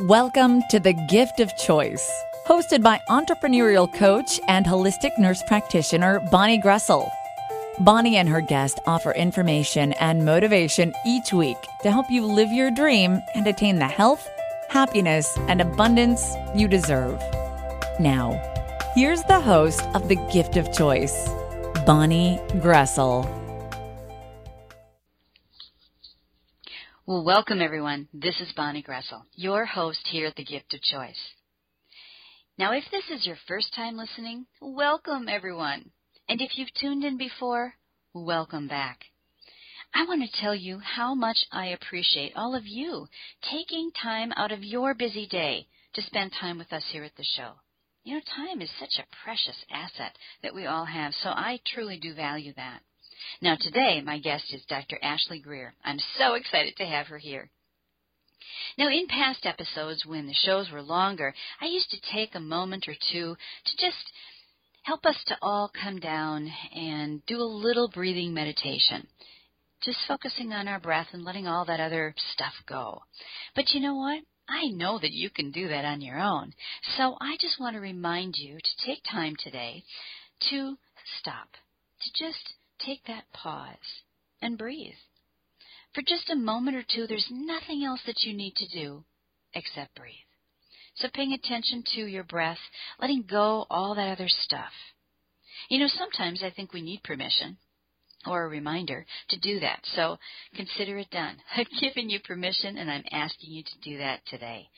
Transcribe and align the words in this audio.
Welcome 0.00 0.62
to 0.70 0.80
The 0.80 0.94
Gift 0.94 1.38
of 1.38 1.54
Choice, 1.56 2.10
hosted 2.46 2.82
by 2.82 2.98
entrepreneurial 3.10 3.92
coach 3.92 4.40
and 4.48 4.64
holistic 4.64 5.16
nurse 5.18 5.42
practitioner 5.46 6.18
Bonnie 6.30 6.60
Groessl. 6.60 7.08
Bonnie 7.78 8.16
and 8.16 8.28
her 8.28 8.40
guest 8.40 8.80
offer 8.86 9.12
information 9.12 9.92
and 9.94 10.24
motivation 10.24 10.94
each 11.06 11.32
week 11.32 11.58
to 11.82 11.92
help 11.92 12.10
you 12.10 12.24
live 12.24 12.50
your 12.50 12.70
dream 12.70 13.22
and 13.34 13.46
attain 13.46 13.78
the 13.78 13.86
health, 13.86 14.28
happiness, 14.70 15.38
and 15.46 15.60
abundance 15.60 16.34
you 16.56 16.66
deserve. 16.66 17.22
Now, 18.00 18.32
here's 18.94 19.22
the 19.24 19.40
host 19.40 19.82
of 19.94 20.08
The 20.08 20.16
Gift 20.32 20.56
of 20.56 20.72
Choice, 20.72 21.28
Bonnie 21.86 22.40
Groessl. 22.54 23.41
Well, 27.04 27.24
welcome 27.24 27.60
everyone. 27.60 28.06
This 28.14 28.40
is 28.40 28.52
Bonnie 28.52 28.80
Groessl, 28.80 29.24
your 29.34 29.66
host 29.66 30.06
here 30.06 30.28
at 30.28 30.36
The 30.36 30.44
Gift 30.44 30.72
of 30.72 30.80
Choice. 30.82 31.18
Now, 32.56 32.74
if 32.74 32.84
this 32.92 33.02
is 33.10 33.26
your 33.26 33.38
first 33.48 33.74
time 33.74 33.96
listening, 33.96 34.46
welcome 34.60 35.28
everyone. 35.28 35.90
And 36.28 36.40
if 36.40 36.56
you've 36.56 36.72
tuned 36.80 37.02
in 37.02 37.18
before, 37.18 37.74
welcome 38.14 38.68
back. 38.68 39.00
I 39.92 40.06
want 40.06 40.22
to 40.22 40.40
tell 40.40 40.54
you 40.54 40.78
how 40.78 41.12
much 41.16 41.38
I 41.50 41.66
appreciate 41.66 42.34
all 42.36 42.54
of 42.54 42.68
you 42.68 43.08
taking 43.50 43.90
time 44.00 44.32
out 44.36 44.52
of 44.52 44.62
your 44.62 44.94
busy 44.94 45.26
day 45.26 45.66
to 45.94 46.02
spend 46.02 46.30
time 46.40 46.56
with 46.56 46.72
us 46.72 46.84
here 46.92 47.02
at 47.02 47.16
the 47.16 47.26
show. 47.36 47.54
You 48.04 48.14
know, 48.14 48.20
time 48.36 48.62
is 48.62 48.70
such 48.78 49.00
a 49.00 49.24
precious 49.24 49.64
asset 49.72 50.16
that 50.44 50.54
we 50.54 50.66
all 50.66 50.84
have, 50.84 51.14
so 51.14 51.30
I 51.30 51.58
truly 51.66 51.98
do 51.98 52.14
value 52.14 52.52
that. 52.54 52.82
Now, 53.40 53.56
today, 53.56 54.00
my 54.00 54.18
guest 54.18 54.52
is 54.52 54.64
Dr. 54.68 54.98
Ashlee 55.02 55.42
Greer. 55.42 55.74
I'm 55.84 55.98
so 56.18 56.34
excited 56.34 56.76
to 56.76 56.86
have 56.86 57.06
her 57.08 57.18
here. 57.18 57.50
Now, 58.76 58.88
in 58.88 59.06
past 59.06 59.46
episodes, 59.46 60.04
when 60.06 60.26
the 60.26 60.34
shows 60.34 60.70
were 60.70 60.82
longer, 60.82 61.34
I 61.60 61.66
used 61.66 61.90
to 61.90 62.12
take 62.12 62.34
a 62.34 62.40
moment 62.40 62.88
or 62.88 62.94
two 63.12 63.36
to 63.64 63.76
just 63.76 64.12
help 64.82 65.06
us 65.06 65.16
to 65.26 65.38
all 65.40 65.68
come 65.68 66.00
down 66.00 66.50
and 66.74 67.24
do 67.26 67.36
a 67.40 67.42
little 67.42 67.88
breathing 67.88 68.34
meditation. 68.34 69.06
Just 69.82 69.98
focusing 70.06 70.52
on 70.52 70.68
our 70.68 70.80
breath 70.80 71.08
and 71.12 71.24
letting 71.24 71.46
all 71.46 71.64
that 71.64 71.80
other 71.80 72.14
stuff 72.34 72.54
go. 72.66 73.02
But 73.54 73.70
you 73.72 73.80
know 73.80 73.94
what? 73.94 74.22
I 74.48 74.68
know 74.68 74.98
that 74.98 75.12
you 75.12 75.30
can 75.30 75.50
do 75.50 75.68
that 75.68 75.84
on 75.84 76.00
your 76.00 76.18
own. 76.18 76.52
So 76.96 77.16
I 77.20 77.36
just 77.40 77.60
want 77.60 77.74
to 77.74 77.80
remind 77.80 78.36
you 78.36 78.58
to 78.58 78.86
take 78.86 79.02
time 79.04 79.34
today 79.38 79.84
to 80.50 80.76
stop, 81.20 81.48
to 82.00 82.24
just 82.24 82.54
take 82.84 83.04
that 83.06 83.24
pause 83.32 84.02
and 84.40 84.58
breathe. 84.58 84.94
For 85.94 86.02
just 86.02 86.30
a 86.30 86.36
moment 86.36 86.76
or 86.76 86.82
two, 86.82 87.06
there's 87.06 87.28
nothing 87.30 87.84
else 87.84 88.00
that 88.06 88.22
you 88.22 88.34
need 88.34 88.54
to 88.56 88.68
do 88.68 89.04
except 89.54 89.94
breathe. 89.94 90.14
So 90.96 91.08
paying 91.12 91.32
attention 91.32 91.84
to 91.94 92.00
your 92.02 92.24
breath, 92.24 92.58
letting 93.00 93.24
go 93.28 93.66
all 93.70 93.94
that 93.94 94.12
other 94.12 94.28
stuff. 94.28 94.72
You 95.68 95.78
know, 95.78 95.88
sometimes 95.88 96.42
I 96.42 96.50
think 96.50 96.72
we 96.72 96.82
need 96.82 97.02
permission 97.02 97.58
or 98.26 98.44
a 98.44 98.48
reminder 98.48 99.04
to 99.30 99.38
do 99.38 99.60
that. 99.60 99.80
So 99.94 100.18
consider 100.54 100.98
it 100.98 101.10
done. 101.10 101.36
I've 101.56 101.66
given 101.80 102.10
you 102.10 102.20
permission 102.20 102.78
and 102.78 102.90
I'm 102.90 103.04
asking 103.10 103.52
you 103.52 103.62
to 103.62 103.90
do 103.90 103.98
that 103.98 104.20
today. 104.26 104.68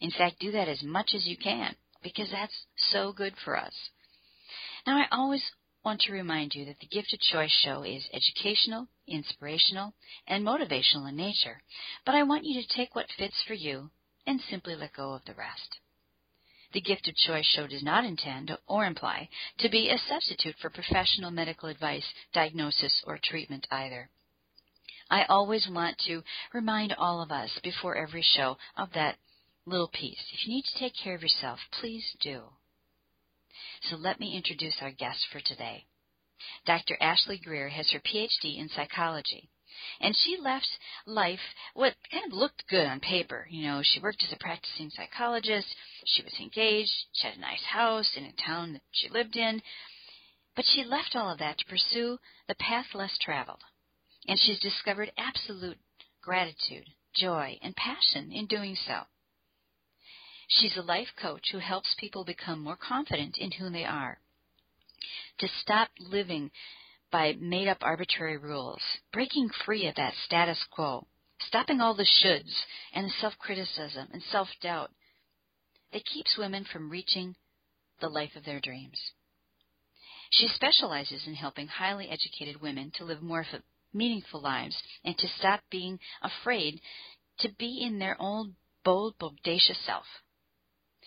In 0.00 0.10
fact, 0.10 0.40
do 0.40 0.52
that 0.52 0.68
as 0.68 0.82
much 0.82 1.12
as 1.14 1.26
you 1.26 1.36
can 1.36 1.74
because 2.02 2.28
that's 2.30 2.66
so 2.92 3.12
good 3.12 3.34
for 3.44 3.56
us. 3.56 3.74
Now, 4.86 4.98
I 4.98 5.06
always 5.10 5.42
want 5.84 6.00
to 6.00 6.12
remind 6.12 6.54
you 6.54 6.64
that 6.64 6.78
the 6.80 6.86
Gift 6.86 7.12
of 7.12 7.20
Choice 7.20 7.52
show 7.62 7.82
is 7.82 8.08
educational, 8.12 8.88
inspirational, 9.06 9.92
and 10.26 10.44
motivational 10.44 11.08
in 11.08 11.16
nature, 11.16 11.62
but 12.06 12.14
I 12.14 12.22
want 12.22 12.44
you 12.44 12.60
to 12.60 12.74
take 12.74 12.94
what 12.94 13.06
fits 13.18 13.42
for 13.46 13.54
you 13.54 13.90
and 14.26 14.40
simply 14.40 14.74
let 14.74 14.94
go 14.94 15.12
of 15.12 15.24
the 15.26 15.34
rest. 15.34 15.78
The 16.72 16.80
Gift 16.80 17.06
of 17.06 17.14
Choice 17.14 17.46
show 17.46 17.66
does 17.66 17.82
not 17.82 18.04
intend 18.04 18.56
or 18.66 18.84
imply 18.84 19.28
to 19.58 19.68
be 19.68 19.90
a 19.90 19.98
substitute 19.98 20.56
for 20.60 20.70
professional 20.70 21.30
medical 21.30 21.68
advice, 21.68 22.06
diagnosis, 22.32 23.02
or 23.06 23.18
treatment 23.22 23.66
either. 23.70 24.08
I 25.10 25.24
always 25.24 25.68
want 25.70 25.98
to 26.06 26.22
remind 26.52 26.94
all 26.94 27.22
of 27.22 27.30
us 27.30 27.50
before 27.62 27.94
every 27.94 28.22
show 28.22 28.56
of 28.76 28.88
that 28.94 29.18
little 29.66 29.88
piece. 29.88 30.18
If 30.32 30.46
you 30.46 30.54
need 30.54 30.64
to 30.64 30.78
take 30.78 30.94
care 30.96 31.14
of 31.14 31.22
yourself, 31.22 31.60
please 31.80 32.04
do. 32.20 32.44
So 33.82 33.96
let 33.96 34.20
me 34.20 34.36
introduce 34.36 34.76
our 34.80 34.90
guest 34.90 35.26
for 35.32 35.40
today. 35.40 35.86
Dr. 36.66 36.96
Ashlee 37.00 37.42
Greer 37.42 37.68
has 37.68 37.90
her 37.90 38.00
PhD 38.00 38.58
in 38.58 38.68
psychology. 38.68 39.48
And 40.00 40.16
she 40.16 40.36
left 40.36 40.78
life 41.06 41.40
what 41.74 41.96
kind 42.10 42.24
of 42.26 42.32
looked 42.32 42.66
good 42.68 42.86
on 42.86 43.00
paper. 43.00 43.46
You 43.50 43.66
know, 43.66 43.82
she 43.82 44.00
worked 44.00 44.22
as 44.24 44.32
a 44.32 44.36
practicing 44.36 44.90
psychologist, 44.90 45.74
she 46.04 46.22
was 46.22 46.38
engaged, 46.38 46.92
she 47.12 47.26
had 47.26 47.36
a 47.36 47.40
nice 47.40 47.64
house 47.64 48.16
in 48.16 48.24
a 48.24 48.32
town 48.32 48.74
that 48.74 48.82
she 48.92 49.08
lived 49.08 49.36
in. 49.36 49.62
But 50.54 50.66
she 50.66 50.84
left 50.84 51.16
all 51.16 51.30
of 51.30 51.38
that 51.38 51.58
to 51.58 51.64
pursue 51.66 52.18
the 52.46 52.54
path 52.54 52.94
less 52.94 53.18
traveled. 53.18 53.62
And 54.28 54.38
she's 54.38 54.60
discovered 54.60 55.12
absolute 55.18 55.78
gratitude, 56.22 56.88
joy, 57.14 57.58
and 57.60 57.74
passion 57.74 58.32
in 58.32 58.46
doing 58.46 58.76
so. 58.76 59.06
She's 60.48 60.76
a 60.76 60.82
life 60.82 61.08
coach 61.20 61.50
who 61.50 61.58
helps 61.58 61.94
people 61.98 62.24
become 62.24 62.60
more 62.60 62.76
confident 62.76 63.38
in 63.38 63.52
who 63.52 63.70
they 63.70 63.84
are. 63.84 64.18
To 65.38 65.48
stop 65.60 65.90
living 65.98 66.50
by 67.10 67.34
made 67.34 67.68
up 67.68 67.78
arbitrary 67.80 68.36
rules, 68.36 68.82
breaking 69.12 69.50
free 69.64 69.86
of 69.86 69.94
that 69.96 70.14
status 70.24 70.62
quo, 70.70 71.06
stopping 71.40 71.80
all 71.80 71.94
the 71.94 72.06
shoulds 72.22 72.64
and 72.92 73.10
self 73.20 73.38
criticism 73.38 74.08
and 74.12 74.22
self 74.22 74.48
doubt 74.60 74.90
that 75.92 76.04
keeps 76.04 76.36
women 76.36 76.64
from 76.64 76.90
reaching 76.90 77.36
the 78.00 78.08
life 78.08 78.36
of 78.36 78.44
their 78.44 78.60
dreams. 78.60 78.98
She 80.30 80.48
specializes 80.48 81.26
in 81.26 81.34
helping 81.34 81.68
highly 81.68 82.08
educated 82.08 82.60
women 82.60 82.90
to 82.96 83.04
live 83.04 83.22
more 83.22 83.46
meaningful 83.92 84.40
lives 84.40 84.76
and 85.04 85.16
to 85.16 85.28
stop 85.38 85.60
being 85.70 86.00
afraid 86.22 86.80
to 87.38 87.48
be 87.58 87.82
in 87.82 87.98
their 87.98 88.16
own 88.20 88.56
bold, 88.84 89.16
bodacious 89.18 89.82
self. 89.86 90.04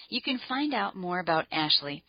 You 0.09 0.21
can 0.21 0.39
find 0.47 0.73
out 0.73 0.95
more 0.95 1.19
about 1.19 1.49
Ashlee 1.51 2.03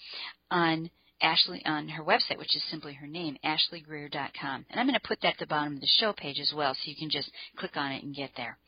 on 0.50 0.91
Ashlee 1.22 1.62
on 1.66 1.88
her 1.88 2.04
website, 2.04 2.38
which 2.38 2.54
is 2.56 2.62
simply 2.71 2.94
her 2.94 3.06
name, 3.06 3.37
ashleegreer.com. 3.44 4.66
And 4.71 4.81
I'm 4.81 4.87
going 4.87 4.94
to 4.94 5.09
put 5.09 5.21
that 5.22 5.34
at 5.34 5.38
the 5.38 5.47
bottom 5.47 5.75
of 5.75 5.81
the 5.81 5.88
show 5.99 6.12
page 6.12 6.38
as 6.41 6.53
well, 6.54 6.75
so 6.75 6.81
you 6.84 6.97
can 6.97 7.10
just 7.10 7.31
click 7.56 7.76
on 7.76 7.93
it 7.93 8.04
and 8.04 8.15
get 8.15 8.31
there. 8.37 8.59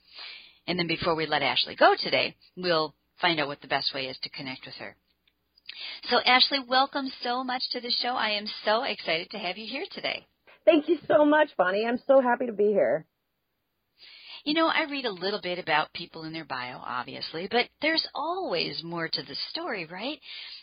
And 0.67 0.79
then 0.79 0.87
before 0.87 1.15
we 1.15 1.27
let 1.27 1.43
Ashlee 1.43 1.79
go 1.79 1.95
today, 1.99 2.37
we'll 2.57 2.95
find 3.21 3.41
out 3.41 3.49
what 3.49 3.61
the 3.61 3.69
best 3.69 3.95
way 3.95 4.07
is 4.07 4.19
to 4.23 4.31
connect 4.31 4.67
with 4.67 4.75
her. 4.77 4.97
So 6.05 6.19
Ashlee, 6.27 6.67
welcome 6.67 7.11
so 7.23 7.45
much 7.45 7.63
to 7.73 7.81
the 7.81 7.91
show. 8.03 8.11
I 8.11 8.31
am 8.31 8.47
so 8.65 8.83
excited 8.83 9.31
to 9.31 9.39
have 9.39 9.57
you 9.57 9.67
here 9.67 9.85
today. 9.93 10.27
Thank 10.65 10.89
you 10.89 10.99
so 11.09 11.25
much, 11.25 11.51
Bonnie. 11.57 11.87
I'm 11.87 12.01
so 12.07 12.21
happy 12.21 12.47
to 12.47 12.53
be 12.53 12.69
here. 12.69 13.07
You 14.45 14.55
know, 14.55 14.69
I 14.69 14.85
read 14.91 15.05
a 15.05 15.13
little 15.13 15.41
bit 15.41 15.59
about 15.59 15.93
people 15.93 16.25
in 16.25 16.33
their 16.33 16.47
bio, 16.47 16.79
obviously, 16.79 17.47
but 17.51 17.67
there's 17.83 18.07
always 18.15 18.83
more 18.83 19.09
to 19.09 19.23
the 19.23 19.37
story, 19.51 19.87
right? 19.87 20.19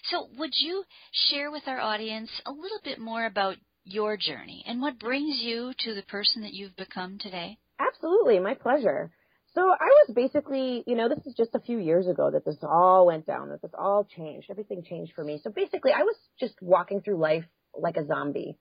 So, 0.06 0.30
would 0.38 0.52
you 0.56 0.84
share 1.12 1.52
with 1.52 1.64
our 1.68 1.80
audience 1.80 2.32
a 2.46 2.52
little 2.52 2.80
bit 2.84 3.00
more 3.00 3.26
about 3.26 3.58
your 3.84 4.18
journey 4.18 4.64
and 4.68 4.82
what 4.82 5.00
brings 5.00 5.40
you 5.40 5.74
to 5.80 5.94
the 5.94 6.02
person 6.04 6.42
that 6.42 6.54
you've 6.54 6.76
become 6.76 7.20
today? 7.20 7.58
Absolutely, 7.80 8.40
my 8.40 8.56
pleasure. 8.56 9.12
So 9.54 9.62
I 9.62 9.86
was 10.08 10.14
basically, 10.14 10.84
you 10.86 10.96
know, 10.96 11.10
this 11.10 11.26
is 11.26 11.34
just 11.36 11.56
a 11.56 11.60
few 11.60 11.80
years 11.80 12.08
ago 12.08 12.30
that 12.32 12.46
this 12.46 12.58
all 12.64 13.06
went 13.06 13.26
down, 13.26 13.50
that 13.50 13.62
this 13.62 13.72
all 13.78 14.06
changed. 14.06 14.48
Everything 14.50 14.84
changed 14.84 15.14
for 15.16 15.24
me. 15.24 15.40
So 15.44 15.52
basically, 15.52 15.92
I 15.92 16.04
was 16.04 16.16
just 16.40 16.56
walking 16.62 17.02
through 17.02 17.18
life 17.18 17.46
like 17.76 17.98
a 17.98 18.06
zombie. 18.06 18.58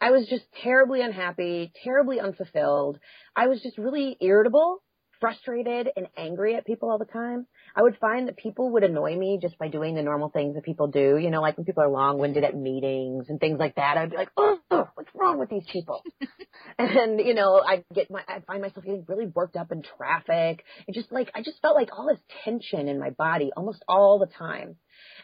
I 0.00 0.10
was 0.10 0.26
just 0.28 0.44
terribly 0.62 1.00
unhappy, 1.00 1.72
terribly 1.82 2.20
unfulfilled. 2.20 2.98
I 3.34 3.48
was 3.48 3.62
just 3.62 3.78
really 3.78 4.16
irritable, 4.20 4.82
frustrated, 5.20 5.88
and 5.96 6.08
angry 6.16 6.54
at 6.56 6.66
people 6.66 6.90
all 6.90 6.98
the 6.98 7.04
time. 7.04 7.46
I 7.74 7.82
would 7.82 7.96
find 7.98 8.28
that 8.28 8.36
people 8.36 8.72
would 8.72 8.84
annoy 8.84 9.16
me 9.16 9.38
just 9.40 9.58
by 9.58 9.68
doing 9.68 9.94
the 9.94 10.02
normal 10.02 10.30
things 10.30 10.54
that 10.54 10.64
people 10.64 10.88
do. 10.88 11.16
You 11.16 11.30
know, 11.30 11.40
like 11.40 11.56
when 11.56 11.64
people 11.64 11.82
are 11.82 11.88
long-winded 11.88 12.44
at 12.44 12.56
meetings 12.56 13.26
and 13.28 13.40
things 13.40 13.58
like 13.58 13.76
that. 13.76 13.96
I'd 13.96 14.10
be 14.10 14.16
like, 14.16 14.30
oh, 14.36 14.58
what's 14.68 15.10
wrong 15.14 15.38
with 15.38 15.50
these 15.50 15.66
people? 15.72 16.02
and 16.78 17.20
you 17.20 17.34
know, 17.34 17.62
I 17.64 17.84
get 17.94 18.10
my, 18.10 18.22
I 18.26 18.40
find 18.46 18.62
myself 18.62 18.84
getting 18.84 19.04
really 19.08 19.26
worked 19.26 19.56
up 19.56 19.72
in 19.72 19.82
traffic. 19.82 20.64
And 20.86 20.94
just 20.94 21.12
like, 21.12 21.30
I 21.34 21.42
just 21.42 21.60
felt 21.62 21.76
like 21.76 21.90
all 21.92 22.06
this 22.08 22.22
tension 22.44 22.88
in 22.88 22.98
my 22.98 23.10
body 23.10 23.50
almost 23.56 23.84
all 23.88 24.18
the 24.18 24.26
time. 24.26 24.76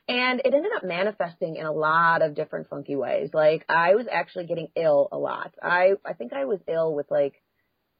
And 0.08 0.40
it 0.40 0.52
ended 0.52 0.72
up 0.76 0.84
manifesting 0.84 1.56
in 1.56 1.64
a 1.64 1.72
lot 1.72 2.22
of 2.22 2.34
different 2.34 2.68
funky 2.68 2.96
ways. 2.96 3.30
Like 3.32 3.64
I 3.68 3.94
was 3.94 4.06
actually 4.10 4.46
getting 4.46 4.68
ill 4.76 5.08
a 5.12 5.18
lot. 5.18 5.54
I 5.62 5.92
I 6.04 6.14
think 6.14 6.32
I 6.32 6.44
was 6.44 6.60
ill 6.68 6.94
with 6.94 7.06
like 7.10 7.34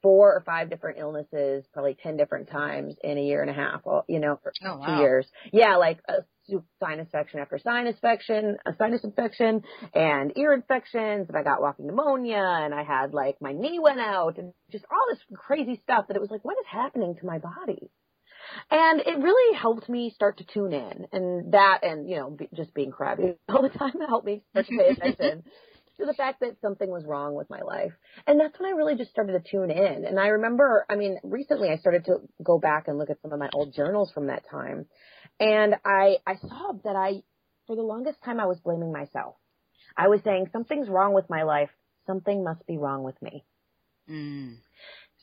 four 0.03 0.35
or 0.35 0.43
five 0.45 0.69
different 0.69 0.99
illnesses, 0.99 1.65
probably 1.73 1.95
10 2.03 2.17
different 2.17 2.49
times 2.49 2.95
in 3.03 3.17
a 3.17 3.21
year 3.21 3.41
and 3.41 3.49
a 3.49 3.53
half, 3.53 3.81
well, 3.85 4.03
you 4.07 4.19
know, 4.19 4.37
for 4.43 4.51
oh, 4.63 4.77
wow. 4.77 4.85
two 4.85 5.01
years. 5.01 5.27
Yeah, 5.51 5.77
like 5.77 5.99
a 6.07 6.25
sinus 6.81 7.07
infection 7.07 7.39
after 7.39 7.57
sinus 7.57 7.95
infection, 7.95 8.57
a 8.65 8.75
sinus 8.77 9.03
infection 9.05 9.63
and 9.95 10.37
ear 10.37 10.53
infections 10.53 11.29
and 11.29 11.37
I 11.37 11.41
got 11.41 11.61
walking 11.61 11.87
pneumonia 11.87 12.43
and 12.43 12.73
I 12.75 12.83
had 12.83 13.13
like 13.13 13.37
my 13.41 13.53
knee 13.53 13.79
went 13.79 14.01
out 14.01 14.37
and 14.37 14.53
just 14.71 14.83
all 14.91 15.05
this 15.09 15.19
crazy 15.33 15.79
stuff 15.81 16.09
that 16.09 16.17
it 16.17 16.21
was 16.21 16.29
like, 16.29 16.43
what 16.43 16.57
is 16.59 16.67
happening 16.69 17.15
to 17.19 17.25
my 17.25 17.39
body? 17.39 17.89
And 18.69 18.99
it 18.99 19.17
really 19.19 19.57
helped 19.57 19.87
me 19.87 20.09
start 20.09 20.39
to 20.39 20.43
tune 20.43 20.73
in 20.73 21.07
and 21.13 21.53
that 21.53 21.79
and, 21.83 22.09
you 22.09 22.17
know, 22.17 22.29
be, 22.29 22.49
just 22.53 22.73
being 22.73 22.91
crabby 22.91 23.35
all 23.49 23.61
the 23.61 23.69
time 23.69 23.93
helped 24.05 24.25
me 24.25 24.43
start 24.51 24.67
to 24.67 24.77
pay 24.77 24.89
attention 24.89 25.43
to 25.97 26.05
the 26.05 26.13
fact 26.13 26.39
that 26.39 26.59
something 26.61 26.89
was 26.89 27.05
wrong 27.05 27.35
with 27.35 27.49
my 27.49 27.61
life. 27.61 27.91
And 28.25 28.39
that's 28.39 28.59
when 28.59 28.69
I 28.69 28.75
really 28.75 28.95
just 28.95 29.11
started 29.11 29.33
to 29.33 29.51
tune 29.51 29.69
in. 29.69 30.05
And 30.05 30.19
I 30.19 30.27
remember, 30.27 30.85
I 30.89 30.95
mean, 30.95 31.19
recently 31.23 31.69
I 31.69 31.77
started 31.77 32.05
to 32.05 32.17
go 32.41 32.57
back 32.59 32.87
and 32.87 32.97
look 32.97 33.09
at 33.09 33.21
some 33.21 33.31
of 33.31 33.39
my 33.39 33.49
old 33.53 33.73
journals 33.73 34.11
from 34.11 34.27
that 34.27 34.43
time. 34.49 34.85
And 35.39 35.75
I, 35.85 36.17
I 36.25 36.35
saw 36.35 36.73
that 36.83 36.95
I, 36.95 37.23
for 37.67 37.75
the 37.75 37.83
longest 37.83 38.23
time, 38.23 38.39
I 38.39 38.45
was 38.45 38.59
blaming 38.59 38.91
myself. 38.91 39.35
I 39.95 40.07
was 40.07 40.21
saying 40.23 40.49
something's 40.51 40.89
wrong 40.89 41.13
with 41.13 41.29
my 41.29 41.43
life. 41.43 41.69
Something 42.07 42.43
must 42.43 42.65
be 42.65 42.77
wrong 42.77 43.03
with 43.03 43.21
me. 43.21 43.45
Mm. 44.09 44.57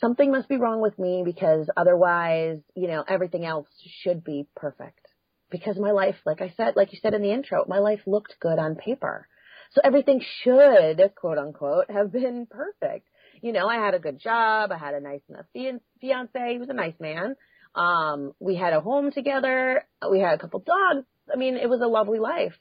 Something 0.01 0.31
must 0.31 0.49
be 0.49 0.57
wrong 0.57 0.81
with 0.81 0.99
me 0.99 1.23
because 1.25 1.69
otherwise, 1.77 2.59
you 2.75 2.89
know, 2.89 3.05
everything 3.07 3.45
else 3.45 3.69
should 4.03 4.25
be 4.25 4.47
perfect. 4.57 5.07
Because 5.51 5.77
my 5.79 5.91
life, 5.91 6.15
like 6.25 6.41
I 6.41 6.55
said, 6.57 6.77
like 6.77 6.93
you 6.93 7.01
said 7.03 7.13
in 7.13 7.23
the 7.23 7.33
intro, 7.33 7.65
my 7.67 7.81
life 7.81 8.01
looked 8.07 8.37
good 8.41 8.59
on 8.59 8.77
paper. 8.77 9.27
So 9.73 9.81
everything 9.85 10.21
should, 10.43 11.01
quote 11.15 11.39
unquote, 11.39 11.91
have 11.91 12.13
been 12.13 12.47
perfect. 12.51 13.09
You 13.41 13.53
know, 13.53 13.69
I 13.69 13.77
had 13.77 13.95
a 13.95 13.99
good 13.99 14.19
job. 14.19 14.73
I 14.73 14.79
had 14.79 14.95
a 14.95 15.01
nice 15.01 15.23
enough 15.29 15.47
fiance. 15.53 16.53
He 16.53 16.59
was 16.59 16.69
a 16.69 16.75
nice 16.75 16.99
man. 17.01 17.37
Um, 17.75 18.33
we 18.41 18.57
had 18.57 18.73
a 18.73 18.81
home 18.81 19.13
together. 19.13 19.85
We 20.11 20.21
had 20.21 20.35
a 20.35 20.39
couple 20.39 20.61
dogs. 20.61 21.07
I 21.33 21.37
mean, 21.37 21.57
it 21.57 21.71
was 21.71 21.81
a 21.81 21.87
lovely 21.87 22.19
life, 22.19 22.55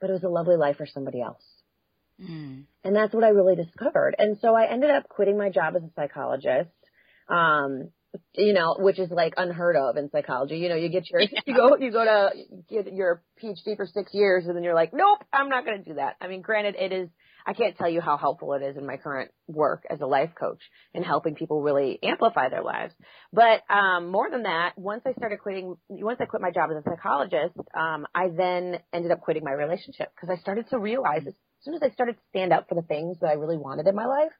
but 0.00 0.10
it 0.10 0.14
was 0.14 0.24
a 0.24 0.28
lovely 0.28 0.56
life 0.56 0.76
for 0.76 0.86
somebody 0.86 1.20
else. 1.20 1.44
Mm. 2.20 2.64
And 2.82 2.96
that's 2.96 3.14
what 3.14 3.24
I 3.24 3.28
really 3.28 3.56
discovered. 3.56 4.16
And 4.18 4.38
so 4.40 4.54
I 4.54 4.70
ended 4.70 4.90
up 4.90 5.08
quitting 5.08 5.38
my 5.38 5.50
job 5.50 5.76
as 5.76 5.82
a 5.82 5.90
psychologist. 5.94 6.70
Um, 7.28 7.90
you 8.34 8.52
know, 8.52 8.76
which 8.78 8.98
is 8.98 9.10
like 9.10 9.34
unheard 9.36 9.76
of 9.76 9.96
in 9.96 10.10
psychology. 10.10 10.58
You 10.58 10.68
know, 10.68 10.74
you 10.74 10.88
get 10.88 11.08
your, 11.10 11.20
yeah. 11.20 11.40
you 11.46 11.54
go, 11.54 11.76
you 11.76 11.90
go 11.90 12.04
to 12.04 12.30
get 12.68 12.92
your 12.92 13.22
PhD 13.42 13.76
for 13.76 13.86
six 13.86 14.12
years 14.14 14.46
and 14.46 14.56
then 14.56 14.64
you're 14.64 14.74
like, 14.74 14.92
nope, 14.92 15.18
I'm 15.32 15.48
not 15.48 15.64
going 15.64 15.82
to 15.82 15.84
do 15.84 15.94
that. 15.96 16.16
I 16.20 16.28
mean, 16.28 16.42
granted, 16.42 16.74
it 16.78 16.92
is, 16.92 17.08
I 17.46 17.52
can't 17.52 17.76
tell 17.76 17.88
you 17.88 18.00
how 18.00 18.16
helpful 18.16 18.54
it 18.54 18.62
is 18.62 18.76
in 18.76 18.86
my 18.86 18.96
current 18.96 19.30
work 19.46 19.84
as 19.88 20.00
a 20.00 20.06
life 20.06 20.30
coach 20.38 20.60
in 20.94 21.04
helping 21.04 21.36
people 21.36 21.62
really 21.62 21.98
amplify 22.02 22.48
their 22.48 22.62
lives. 22.62 22.92
But, 23.32 23.62
um, 23.72 24.08
more 24.08 24.28
than 24.30 24.42
that, 24.42 24.72
once 24.76 25.02
I 25.06 25.12
started 25.12 25.38
quitting, 25.40 25.76
once 25.88 26.18
I 26.20 26.24
quit 26.24 26.42
my 26.42 26.50
job 26.50 26.70
as 26.70 26.84
a 26.84 26.90
psychologist, 26.90 27.56
um, 27.78 28.06
I 28.14 28.28
then 28.36 28.78
ended 28.92 29.12
up 29.12 29.20
quitting 29.20 29.44
my 29.44 29.52
relationship 29.52 30.08
because 30.14 30.36
I 30.36 30.40
started 30.40 30.68
to 30.70 30.78
realize 30.78 31.22
as 31.26 31.34
soon 31.62 31.74
as 31.74 31.82
I 31.82 31.90
started 31.90 32.14
to 32.14 32.22
stand 32.30 32.52
up 32.52 32.68
for 32.68 32.74
the 32.74 32.82
things 32.82 33.18
that 33.20 33.28
I 33.28 33.34
really 33.34 33.58
wanted 33.58 33.86
in 33.86 33.94
my 33.94 34.06
life, 34.06 34.32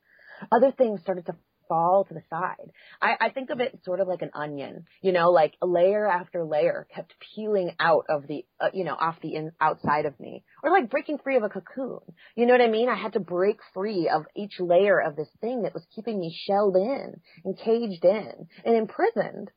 other 0.52 0.73
things 0.73 1.00
started 1.00 1.26
to 1.26 1.37
fall 1.68 2.04
to 2.04 2.14
the 2.14 2.22
side. 2.30 2.70
I, 3.00 3.16
I 3.20 3.28
think 3.30 3.50
of 3.50 3.60
it 3.60 3.78
sort 3.84 4.00
of 4.00 4.08
like 4.08 4.22
an 4.22 4.30
onion, 4.34 4.84
you 5.02 5.12
know, 5.12 5.30
like 5.30 5.54
layer 5.62 6.06
after 6.06 6.44
layer 6.44 6.86
kept 6.94 7.14
peeling 7.34 7.72
out 7.78 8.06
of 8.08 8.26
the, 8.26 8.44
uh, 8.60 8.70
you 8.72 8.84
know, 8.84 8.94
off 8.94 9.16
the 9.22 9.34
in, 9.34 9.52
outside 9.60 10.06
of 10.06 10.18
me, 10.20 10.44
or 10.62 10.70
like 10.70 10.90
breaking 10.90 11.18
free 11.18 11.36
of 11.36 11.42
a 11.42 11.48
cocoon. 11.48 12.00
You 12.34 12.46
know 12.46 12.52
what 12.54 12.60
I 12.60 12.68
mean? 12.68 12.88
I 12.88 12.96
had 12.96 13.14
to 13.14 13.20
break 13.20 13.58
free 13.74 14.08
of 14.08 14.24
each 14.34 14.60
layer 14.60 15.00
of 15.00 15.16
this 15.16 15.30
thing 15.40 15.62
that 15.62 15.74
was 15.74 15.86
keeping 15.94 16.18
me 16.20 16.36
shelled 16.46 16.76
in 16.76 17.20
and 17.44 17.58
caged 17.58 18.04
in 18.04 18.48
and 18.64 18.76
imprisoned 18.76 19.50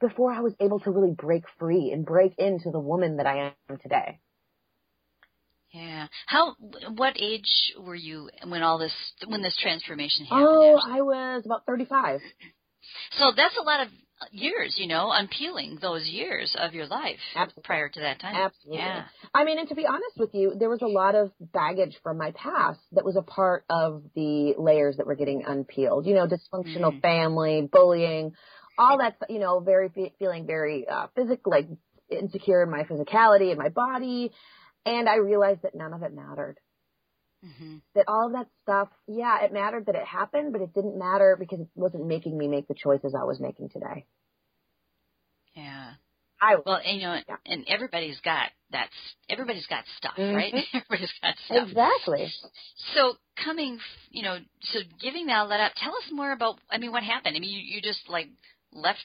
before 0.00 0.32
I 0.32 0.40
was 0.40 0.54
able 0.60 0.80
to 0.80 0.90
really 0.90 1.14
break 1.14 1.44
free 1.58 1.90
and 1.92 2.06
break 2.06 2.34
into 2.38 2.70
the 2.70 2.80
woman 2.80 3.18
that 3.18 3.26
I 3.26 3.54
am 3.68 3.78
today. 3.78 4.18
Yeah. 5.72 6.08
How? 6.26 6.56
What 6.96 7.16
age 7.20 7.72
were 7.78 7.94
you 7.94 8.28
when 8.46 8.62
all 8.62 8.78
this 8.78 8.94
when 9.26 9.42
this 9.42 9.56
transformation 9.56 10.26
happened? 10.26 10.48
Oh, 10.48 10.80
I 10.84 11.00
was 11.00 11.42
about 11.46 11.64
thirty-five. 11.66 12.20
So 13.12 13.32
that's 13.36 13.56
a 13.56 13.62
lot 13.62 13.86
of 13.86 13.88
years, 14.32 14.74
you 14.76 14.88
know, 14.88 15.10
unpeeling 15.12 15.78
those 15.80 16.06
years 16.06 16.56
of 16.58 16.74
your 16.74 16.86
life 16.86 17.20
Absolutely. 17.36 17.62
prior 17.62 17.88
to 17.88 18.00
that 18.00 18.20
time. 18.20 18.34
Absolutely. 18.34 18.78
Yeah. 18.78 19.04
I 19.32 19.44
mean, 19.44 19.58
and 19.58 19.68
to 19.68 19.74
be 19.74 19.86
honest 19.86 20.18
with 20.18 20.34
you, 20.34 20.54
there 20.58 20.68
was 20.68 20.82
a 20.82 20.88
lot 20.88 21.14
of 21.14 21.30
baggage 21.40 21.96
from 22.02 22.18
my 22.18 22.32
past 22.32 22.80
that 22.92 23.04
was 23.04 23.16
a 23.16 23.22
part 23.22 23.64
of 23.70 24.02
the 24.14 24.54
layers 24.58 24.96
that 24.96 25.06
were 25.06 25.14
getting 25.14 25.44
unpeeled. 25.46 26.06
You 26.06 26.14
know, 26.14 26.26
dysfunctional 26.26 26.98
mm. 26.98 27.00
family, 27.00 27.68
bullying, 27.70 28.32
all 28.76 28.98
that. 28.98 29.16
You 29.28 29.38
know, 29.38 29.60
very 29.60 29.90
feeling 30.18 30.46
very 30.46 30.86
uh, 30.88 31.06
physical, 31.14 31.52
like 31.52 31.68
insecure 32.10 32.62
in 32.62 32.70
my 32.70 32.82
physicality 32.82 33.50
and 33.50 33.58
my 33.58 33.68
body 33.68 34.32
and 34.86 35.08
I 35.08 35.16
realized 35.16 35.62
that 35.62 35.74
none 35.74 35.92
of 35.92 36.02
it 36.02 36.14
mattered. 36.14 36.58
Mm-hmm. 37.44 37.76
That 37.94 38.04
all 38.06 38.26
of 38.26 38.32
that 38.32 38.48
stuff, 38.62 38.88
yeah, 39.06 39.42
it 39.42 39.52
mattered 39.52 39.86
that 39.86 39.94
it 39.94 40.04
happened, 40.04 40.52
but 40.52 40.60
it 40.60 40.74
didn't 40.74 40.98
matter 40.98 41.36
because 41.38 41.60
it 41.60 41.68
wasn't 41.74 42.06
making 42.06 42.36
me 42.36 42.48
make 42.48 42.68
the 42.68 42.74
choices 42.74 43.14
I 43.14 43.24
was 43.24 43.40
making 43.40 43.70
today. 43.70 44.04
Yeah. 45.54 45.92
I 46.40 46.56
well, 46.64 46.80
and, 46.84 47.00
you 47.00 47.06
know, 47.06 47.18
yeah. 47.28 47.36
and 47.46 47.64
everybody's 47.68 48.18
got 48.20 48.50
that's 48.70 48.92
everybody's 49.28 49.66
got 49.66 49.84
stuff, 49.98 50.14
mm-hmm. 50.16 50.34
right? 50.34 50.54
everybody's 50.74 51.12
got 51.20 51.34
stuff. 51.44 51.68
Exactly. 51.68 52.32
So 52.94 53.14
coming, 53.44 53.78
you 54.10 54.22
know, 54.22 54.38
so 54.62 54.80
giving 55.00 55.26
that 55.26 55.48
let 55.48 55.60
up. 55.60 55.72
Tell 55.76 55.94
us 55.96 56.10
more 56.10 56.32
about. 56.32 56.58
I 56.70 56.78
mean, 56.78 56.92
what 56.92 57.02
happened? 57.02 57.36
I 57.36 57.40
mean, 57.40 57.50
you, 57.50 57.60
you 57.60 57.82
just 57.82 58.00
like 58.08 58.28
left 58.72 59.04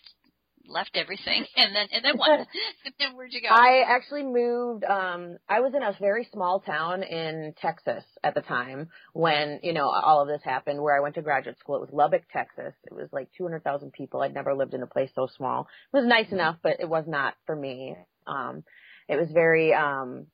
left 0.68 0.92
everything 0.96 1.46
and 1.56 1.76
then 1.76 1.88
and 1.92 2.06
then 2.06 2.18
what? 2.18 2.48
Then 3.00 3.16
where'd 3.16 3.34
you 3.34 3.42
go? 3.42 3.48
I 3.50 3.84
actually 3.88 4.24
moved 4.24 4.84
um 4.84 5.38
i 5.50 5.60
was 5.60 5.74
in 5.76 5.84
a 5.84 5.96
very 6.00 6.28
small 6.32 6.60
town 6.62 7.04
in 7.04 7.54
texas 7.62 8.04
at 8.24 8.36
the 8.36 8.42
time 8.42 8.90
when 9.14 9.60
you 9.64 9.74
know 9.74 9.88
all 9.90 10.22
of 10.22 10.28
this 10.28 10.42
happened 10.44 10.82
where 10.82 10.96
i 10.96 11.02
went 11.02 11.16
to 11.16 11.22
graduate 11.22 11.60
school. 11.60 11.76
It 11.78 11.82
was 11.82 11.90
lubbock 11.94 12.24
texas. 12.32 12.74
It 12.86 12.94
was 12.94 13.10
like 13.12 13.30
200,000 13.38 13.92
people. 13.94 14.22
I'd 14.22 14.34
never 14.34 14.54
lived 14.56 14.74
in 14.74 14.84
a 14.84 14.88
place 14.88 15.12
so 15.16 15.28
small. 15.36 15.68
It 15.94 15.98
was 15.98 16.06
nice 16.08 16.32
enough 16.32 16.58
but 16.64 16.78
it 16.80 16.90
was 16.90 17.06
not 17.08 17.36
for 17.46 17.56
me. 17.56 17.96
Um 18.28 18.64
it 19.08 19.18
was 19.18 19.30
very 19.32 19.74
um 19.74 20.28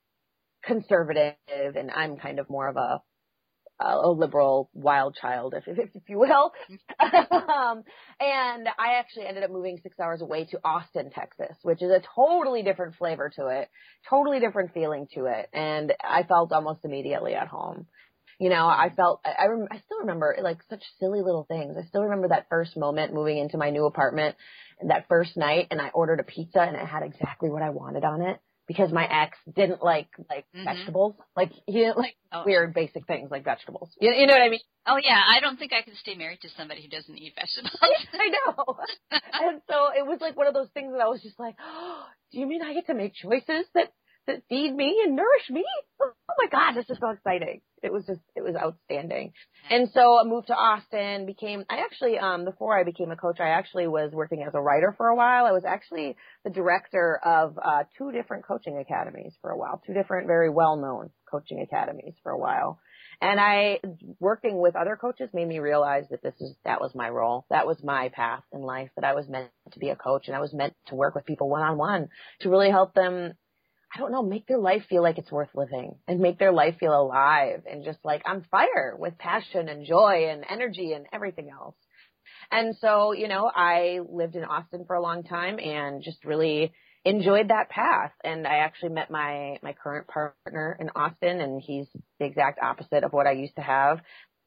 conservative 0.64 1.36
and 1.50 1.90
i'm 1.92 2.18
kind 2.18 2.40
of 2.40 2.50
more 2.50 2.68
of 2.68 2.78
a 2.78 3.02
a 3.82 4.10
liberal 4.10 4.70
wild 4.74 5.16
child, 5.20 5.54
if, 5.56 5.68
if, 5.68 5.90
if 5.94 6.10
you 6.10 6.20
will. 6.20 6.54
um, 7.00 7.84
and 8.20 8.68
I 8.78 8.96
actually 9.00 9.26
ended 9.28 9.44
up 9.44 9.52
moving 9.52 9.80
six 9.82 10.00
hours 10.00 10.22
away 10.22 10.46
to 10.46 10.60
Austin, 10.64 11.10
Texas, 11.12 11.56
which 11.64 11.82
is 11.82 11.92
a 11.92 12.02
totally 12.16 12.64
different 12.64 12.96
flavor 12.96 13.32
to 13.38 13.48
it, 13.48 13.70
totally 14.10 14.40
different 14.40 14.74
feeling 14.74 15.08
to 15.16 15.26
it. 15.26 15.50
And 15.54 15.94
I 16.04 16.24
felt 16.24 16.52
almost 16.52 16.86
immediately 16.86 17.34
at 17.34 17.48
home. 17.48 17.88
You 18.40 18.50
know, 18.50 18.66
I 18.66 18.92
felt, 18.96 19.22
I, 19.24 19.44
I, 19.44 19.46
rem- 19.48 19.68
I 19.70 19.80
still 19.86 20.00
remember 20.00 20.36
like 20.42 20.58
such 20.68 20.82
silly 21.00 21.22
little 21.22 21.44
things. 21.44 21.76
I 21.78 21.86
still 21.86 22.04
remember 22.04 22.30
that 22.30 22.48
first 22.50 22.76
moment 22.76 23.14
moving 23.14 23.38
into 23.38 23.58
my 23.58 23.70
new 23.70 23.86
apartment 23.86 24.36
that 24.88 25.08
first 25.08 25.38
night 25.38 25.68
and 25.70 25.80
I 25.80 25.90
ordered 25.90 26.20
a 26.20 26.24
pizza 26.24 26.60
and 26.60 26.76
it 26.76 26.86
had 26.86 27.04
exactly 27.04 27.52
what 27.52 27.62
I 27.62 27.70
wanted 27.70 28.04
on 28.04 28.24
it 28.24 28.40
because 28.72 28.94
my 28.94 29.06
ex 29.06 29.38
didn't 29.54 29.84
like 29.84 30.08
like 30.30 30.46
mm-hmm. 30.56 30.64
vegetables. 30.64 31.16
Like 31.36 31.52
he 31.66 31.74
didn't 31.74 31.98
like 31.98 32.16
oh. 32.32 32.44
weird 32.46 32.74
basic 32.74 33.06
things 33.06 33.30
like 33.30 33.44
vegetables. 33.44 33.90
You, 34.00 34.14
you 34.14 34.28
know 34.28 34.34
what 34.34 34.42
I 34.42 34.50
mean? 34.50 34.62
Oh 34.88 34.98
yeah, 34.98 35.22
I 35.28 35.42
don't 35.42 35.58
think 35.58 35.74
I 35.74 35.82
can 35.82 35.96
stay 35.96 36.16
married 36.16 36.40
to 36.42 36.50
somebody 36.56 36.82
who 36.82 36.88
doesn't 36.88 37.18
eat 37.18 37.34
vegetables. 37.36 37.78
I 38.14 38.30
know. 38.30 38.78
and 39.12 39.62
so 39.68 39.90
it 39.98 40.06
was 40.06 40.20
like 40.22 40.38
one 40.38 40.48
of 40.48 40.54
those 40.54 40.70
things 40.74 40.94
that 40.94 41.02
I 41.02 41.08
was 41.08 41.22
just 41.22 41.38
like, 41.40 41.56
oh, 41.62 42.04
do 42.32 42.40
you 42.40 42.48
mean 42.48 42.62
I 42.62 42.74
get 42.74 42.88
to 42.88 42.94
make 42.94 43.14
choices 43.14 43.66
that 43.76 43.92
that 44.28 44.44
feed 44.50 44.76
me 44.76 45.02
and 45.04 45.16
nourish 45.16 45.50
me? 45.50 45.66
Oh 46.02 46.12
my 46.40 46.48
god, 46.50 46.74
this 46.74 46.90
is 46.90 46.98
so 47.00 47.10
exciting. 47.10 47.62
It 47.84 47.92
was 47.92 48.06
just 48.06 48.22
it 48.36 48.44
was 48.44 48.56
outstanding. 48.56 49.34
And 49.70 49.90
so 49.94 50.20
I 50.20 50.24
moved 50.24 50.48
to 50.48 50.54
Austin, 50.54 51.26
became 51.26 51.66
I 51.70 51.80
actually 51.80 52.18
um 52.18 52.46
before 52.46 52.78
I 52.78 52.84
became 52.84 53.12
a 53.12 53.16
coach, 53.16 53.40
I 53.40 53.50
actually 53.50 53.88
was 53.88 54.12
working 54.14 54.44
as 54.48 54.54
a 54.54 54.62
writer 54.62 54.94
for 54.98 55.08
a 55.08 55.16
while. 55.16 55.46
I 55.46 55.52
was 55.52 55.66
actually 55.66 56.16
the 56.44 56.50
director 56.50 57.20
of 57.24 57.58
uh 57.64 57.84
two 57.98 58.12
different 58.12 58.46
coaching 58.46 58.78
academies 58.78 59.34
for 59.42 59.52
a 59.52 59.58
while, 59.58 59.82
two 59.86 59.94
different 59.94 60.28
very 60.28 60.50
well-known 60.50 61.10
coaching 61.30 61.60
academies 61.62 62.14
for 62.24 62.32
a 62.32 62.38
while. 62.38 62.80
And 63.22 63.40
I 63.40 63.80
working 64.20 64.60
with 64.60 64.76
other 64.76 64.96
coaches 64.96 65.30
made 65.34 65.48
me 65.48 65.60
realize 65.60 66.06
that 66.10 66.24
this 66.24 66.36
is 66.40 66.56
that 66.66 66.82
was 66.82 66.96
my 66.96 67.10
role. 67.10 67.46
That 67.50 67.68
was 67.68 67.84
my 67.84 68.10
path 68.10 68.44
in 68.52 68.62
life 68.62 68.90
that 68.96 69.06
I 69.06 69.14
was 69.14 69.28
meant 69.28 69.50
to 69.74 69.80
be 69.80 69.90
a 69.90 69.96
coach 69.96 70.28
and 70.28 70.36
I 70.36 70.40
was 70.40 70.54
meant 70.54 70.74
to 70.88 70.96
work 70.96 71.16
with 71.16 71.26
people 71.26 71.50
one 71.50 71.62
on 71.62 71.78
one 71.78 72.10
to 72.42 72.50
really 72.50 72.70
help 72.70 72.94
them 72.94 73.34
I 73.94 74.00
don't 74.00 74.12
know, 74.12 74.24
make 74.24 74.48
their 74.48 74.58
life 74.58 74.84
feel 74.90 75.02
like 75.02 75.18
it's 75.18 75.32
worth 75.32 75.50
living 75.54 75.96
and 76.08 76.20
make 76.20 76.40
their 76.40 76.54
life 76.54 76.78
feel 76.80 77.00
alive 77.00 77.64
and 77.70 77.84
just 77.84 78.00
like 78.06 78.22
on 78.26 78.46
fire 78.50 78.96
with 78.98 79.18
passion 79.18 79.68
and 79.68 79.86
joy 79.86 80.30
and 80.30 80.46
energy 80.50 80.94
and 80.94 81.06
everything 81.12 81.50
else. 81.50 81.76
And 82.52 82.76
so, 82.78 83.12
you 83.12 83.28
know, 83.28 83.52
I 83.54 84.00
lived 84.08 84.36
in 84.36 84.46
Austin 84.46 84.86
for 84.86 84.96
a 84.96 85.02
long 85.02 85.24
time 85.24 85.60
and 85.60 86.02
just 86.02 86.24
really 86.24 86.72
enjoyed 87.04 87.50
that 87.50 87.70
path. 87.70 88.12
And 88.24 88.48
I 88.48 88.58
actually 88.58 88.94
met 88.94 89.12
my, 89.12 89.58
my 89.62 89.74
current 89.74 90.08
partner 90.08 90.78
in 90.80 90.90
Austin 90.96 91.42
and 91.42 91.62
he's 91.62 91.88
the 92.20 92.26
exact 92.26 92.60
opposite 92.62 93.04
of 93.04 93.12
what 93.12 93.28
I 93.28 93.32
used 93.32 93.56
to 93.56 93.62
have. 93.62 94.00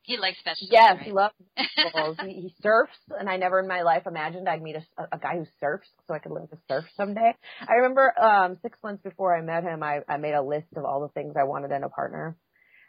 He 0.04 0.18
likes 0.18 0.36
vegetables. 0.44 0.70
Yes, 0.70 0.96
right? 0.96 1.06
he 1.06 1.12
loves 1.12 1.34
vegetables. 1.56 2.18
he, 2.20 2.32
he 2.34 2.54
surfs, 2.62 2.92
and 3.18 3.28
I 3.28 3.38
never 3.38 3.58
in 3.58 3.66
my 3.66 3.82
life 3.82 4.06
imagined 4.06 4.48
I'd 4.48 4.62
meet 4.62 4.76
a, 4.76 5.02
a 5.10 5.18
guy 5.18 5.38
who 5.38 5.46
surfs, 5.60 5.88
so 6.06 6.12
I 6.12 6.18
could 6.18 6.32
learn 6.32 6.46
to 6.48 6.58
surf 6.68 6.84
someday. 6.94 7.34
I 7.66 7.72
remember 7.74 8.12
um 8.20 8.58
six 8.60 8.78
months 8.82 9.02
before 9.02 9.34
I 9.34 9.40
met 9.40 9.64
him, 9.64 9.82
I, 9.82 10.00
I 10.06 10.18
made 10.18 10.34
a 10.34 10.42
list 10.42 10.68
of 10.76 10.84
all 10.84 11.00
the 11.00 11.08
things 11.08 11.36
I 11.38 11.44
wanted 11.44 11.70
in 11.72 11.84
a 11.84 11.88
partner, 11.88 12.36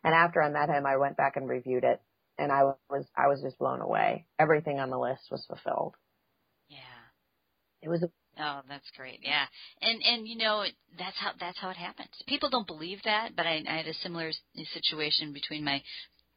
and 0.03 0.13
after 0.13 0.41
I 0.41 0.50
met 0.50 0.69
him, 0.69 0.86
I 0.86 0.98
went 0.98 1.15
back 1.15 1.38
and 1.38 1.48
reviewed 1.48 1.86
it, 1.86 2.01
and 2.38 2.51
I 2.51 2.74
was 2.89 3.05
I 3.15 3.27
was 3.27 3.41
just 3.41 3.60
blown 3.60 3.79
away. 3.79 4.25
Everything 4.38 4.81
on 4.81 4.89
the 4.89 5.00
list 5.00 5.24
was 5.31 5.45
fulfilled. 5.48 5.95
Yeah, 6.67 6.77
it 7.81 7.88
was 7.88 8.03
Oh, 8.38 8.62
that's 8.67 8.89
great. 8.98 9.19
Yeah. 9.24 9.45
And 9.81 10.01
and 10.03 10.27
you 10.27 10.38
know, 10.38 10.65
that's 11.00 11.17
how 11.17 11.31
that's 11.39 11.57
how 11.57 11.69
it 11.69 11.77
happens. 11.77 12.10
People 12.27 12.50
don't 12.50 12.67
believe 12.67 13.00
that, 13.05 13.36
but 13.36 13.45
I, 13.48 13.63
I 13.67 13.77
had 13.77 13.88
a 13.88 13.93
similar 13.93 14.31
situation 14.74 15.31
between 15.31 15.63
my 15.63 15.81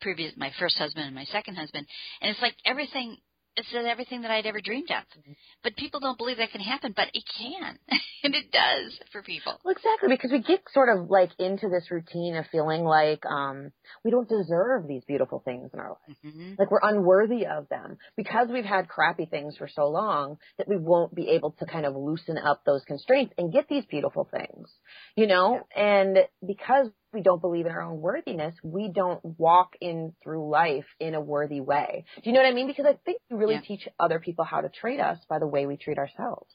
previous 0.00 0.33
my 0.37 0.52
first 0.59 0.78
husband 0.78 1.07
and 1.07 1.14
my 1.14 1.25
second 1.25 1.57
husband, 1.57 1.87
and 2.21 2.31
it's 2.31 2.43
like 2.43 2.55
everything 2.64 3.17
it's 3.59 3.75
everything 3.75 4.23
that 4.23 4.31
I'd 4.31 4.47
ever 4.47 4.61
dreamed 4.61 4.90
of. 4.90 5.02
Mm-hmm. 5.19 5.33
But 5.64 5.76
people 5.76 6.00
don't 6.00 6.17
believe 6.17 6.37
that 6.37 6.52
can 6.52 6.61
happen, 6.61 6.95
but 6.95 7.09
it 7.12 7.25
can. 7.38 7.78
and 8.23 8.35
it 8.35 8.52
does 8.52 8.99
for 9.11 9.23
people. 9.23 9.59
Well, 9.64 9.73
exactly, 9.73 10.09
because 10.09 10.31
we 10.31 10.40
get 10.40 10.62
sort 10.73 10.88
of 10.88 11.11
like 11.11 11.31
into 11.38 11.69
this 11.69 11.90
routine 11.90 12.37
of 12.37 12.47
feeling 12.52 12.85
like 12.85 13.25
um 13.26 13.73
we 14.05 14.11
don't 14.11 14.28
deserve 14.28 14.87
these 14.87 15.05
beautiful 15.05 15.43
things 15.45 15.71
in 15.75 15.81
our 15.81 15.90
life. 15.90 16.17
Mm-hmm. 16.25 16.55
Like 16.59 16.71
we're 16.71 16.81
unworthy 16.83 17.47
of 17.47 17.69
them 17.69 17.99
because 18.17 18.49
we've 18.49 18.64
had 18.64 18.88
crappy 18.88 19.26
things 19.26 19.57
for 19.57 19.69
so 19.69 19.88
long 19.88 20.38
that 20.59 20.69
we 20.69 20.76
won't 20.76 21.14
be 21.14 21.31
able 21.31 21.52
to 21.59 21.67
kind 21.67 21.85
of 21.85 21.97
loosen 21.97 22.38
up 22.38 22.62
those 22.64 22.85
constraints 22.87 23.35
and 23.38 23.52
get 23.52 23.69
these 23.69 23.85
beautiful 23.87 24.28
things. 24.31 24.71
You 25.17 25.26
know? 25.26 25.61
Yeah. 25.76 25.83
And 25.83 26.19
because 26.47 26.88
we 27.12 27.23
don't 27.23 27.41
believe 27.41 27.67
in 27.67 27.73
our 27.73 27.83
own 27.83 28.00
worthiness, 28.00 28.55
we 28.62 28.91
don't 28.95 29.21
walk 29.25 29.75
in 29.81 30.15
through 30.23 30.50
life 30.50 30.87
in 31.00 31.15
a 31.15 31.21
worthy 31.21 31.61
way. 31.61 32.05
Do 32.23 32.29
you 32.29 32.33
know 32.33 32.41
what 32.41 32.49
I 32.49 32.55
mean? 32.55 32.67
Because 32.67 32.87
I 32.87 32.99
think 33.05 33.21
we 33.31 33.37
really 33.37 33.55
yeah. 33.55 33.61
teach 33.62 33.88
other 33.99 34.19
people 34.19 34.45
how 34.45 34.61
to 34.61 34.69
treat 34.69 35.00
us 35.00 35.19
by 35.29 35.38
the 35.38 35.47
way 35.47 35.67
we 35.67 35.77
treat 35.77 35.99
ourselves. 35.99 36.53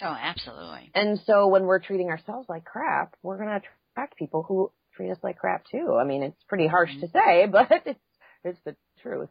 Oh, 0.00 0.16
absolutely. 0.18 0.90
And 0.94 1.20
so 1.26 1.48
when 1.48 1.64
we're 1.64 1.80
treating 1.80 2.08
ourselves 2.08 2.48
like 2.48 2.64
crap, 2.64 3.14
we're 3.22 3.36
going 3.36 3.48
to 3.50 3.62
attract 3.94 4.16
people 4.16 4.42
who 4.42 4.72
treat 4.94 5.10
us 5.10 5.18
like 5.22 5.38
crap 5.38 5.64
too. 5.70 5.96
I 6.00 6.04
mean, 6.04 6.22
it's 6.22 6.42
pretty 6.48 6.66
harsh 6.66 6.90
mm-hmm. 6.90 7.00
to 7.00 7.08
say, 7.08 7.46
but 7.52 7.68
it's, 7.86 8.00
it's 8.44 8.60
the 8.64 8.76
truth. 9.02 9.28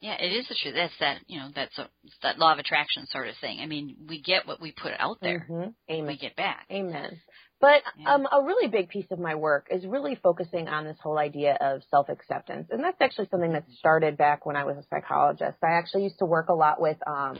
Yeah, 0.00 0.16
it 0.20 0.28
is 0.28 0.46
the 0.48 0.54
truth. 0.54 0.74
That's 0.74 0.92
that, 1.00 1.18
you 1.26 1.38
know, 1.38 1.48
that's 1.54 1.76
a, 1.78 1.88
that 2.22 2.38
law 2.38 2.52
of 2.52 2.58
attraction 2.58 3.06
sort 3.06 3.28
of 3.28 3.34
thing. 3.40 3.60
I 3.60 3.66
mean, 3.66 3.96
we 4.08 4.20
get 4.20 4.46
what 4.46 4.60
we 4.60 4.72
put 4.72 4.92
out 4.98 5.18
there. 5.22 5.46
Mm-hmm. 5.50 5.92
Amen. 5.92 6.06
We 6.06 6.18
get 6.18 6.36
back. 6.36 6.66
Amen. 6.70 7.18
But 7.60 7.82
yeah. 7.98 8.14
um, 8.14 8.26
a 8.30 8.44
really 8.44 8.68
big 8.68 8.90
piece 8.90 9.06
of 9.10 9.18
my 9.18 9.34
work 9.34 9.68
is 9.70 9.86
really 9.86 10.14
focusing 10.14 10.68
on 10.68 10.84
this 10.84 10.96
whole 11.02 11.18
idea 11.18 11.56
of 11.58 11.80
self 11.90 12.10
acceptance, 12.10 12.68
and 12.70 12.84
that's 12.84 13.00
actually 13.00 13.28
something 13.30 13.54
that 13.54 13.64
started 13.78 14.18
back 14.18 14.44
when 14.44 14.56
I 14.56 14.64
was 14.64 14.76
a 14.76 14.82
psychologist. 14.90 15.56
I 15.62 15.78
actually 15.78 16.02
used 16.04 16.18
to 16.18 16.26
work 16.26 16.50
a 16.50 16.54
lot 16.54 16.80
with 16.80 16.98
um, 17.06 17.38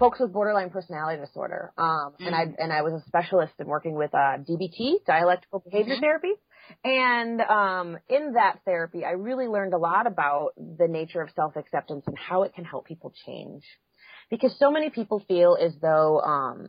folks 0.00 0.18
with 0.18 0.32
borderline 0.32 0.70
personality 0.70 1.22
disorder, 1.24 1.72
um, 1.78 2.14
mm 2.20 2.26
and 2.26 2.34
I 2.34 2.46
and 2.58 2.72
I 2.72 2.82
was 2.82 2.92
a 2.92 3.06
specialist 3.06 3.52
in 3.60 3.68
working 3.68 3.94
with 3.94 4.12
uh, 4.14 4.38
DBT, 4.38 5.04
dialectical 5.06 5.60
behavior 5.60 5.94
mm-hmm. 5.94 6.02
therapy. 6.02 6.32
And 6.84 7.40
um, 7.40 7.98
in 8.08 8.34
that 8.34 8.60
therapy, 8.64 9.04
I 9.04 9.12
really 9.12 9.46
learned 9.46 9.74
a 9.74 9.78
lot 9.78 10.06
about 10.06 10.50
the 10.56 10.88
nature 10.88 11.20
of 11.20 11.30
self 11.34 11.56
acceptance 11.56 12.04
and 12.06 12.16
how 12.18 12.42
it 12.42 12.54
can 12.54 12.64
help 12.64 12.86
people 12.86 13.12
change 13.26 13.62
because 14.30 14.56
so 14.58 14.70
many 14.70 14.90
people 14.90 15.22
feel 15.26 15.56
as 15.60 15.72
though 15.82 16.20
um, 16.20 16.68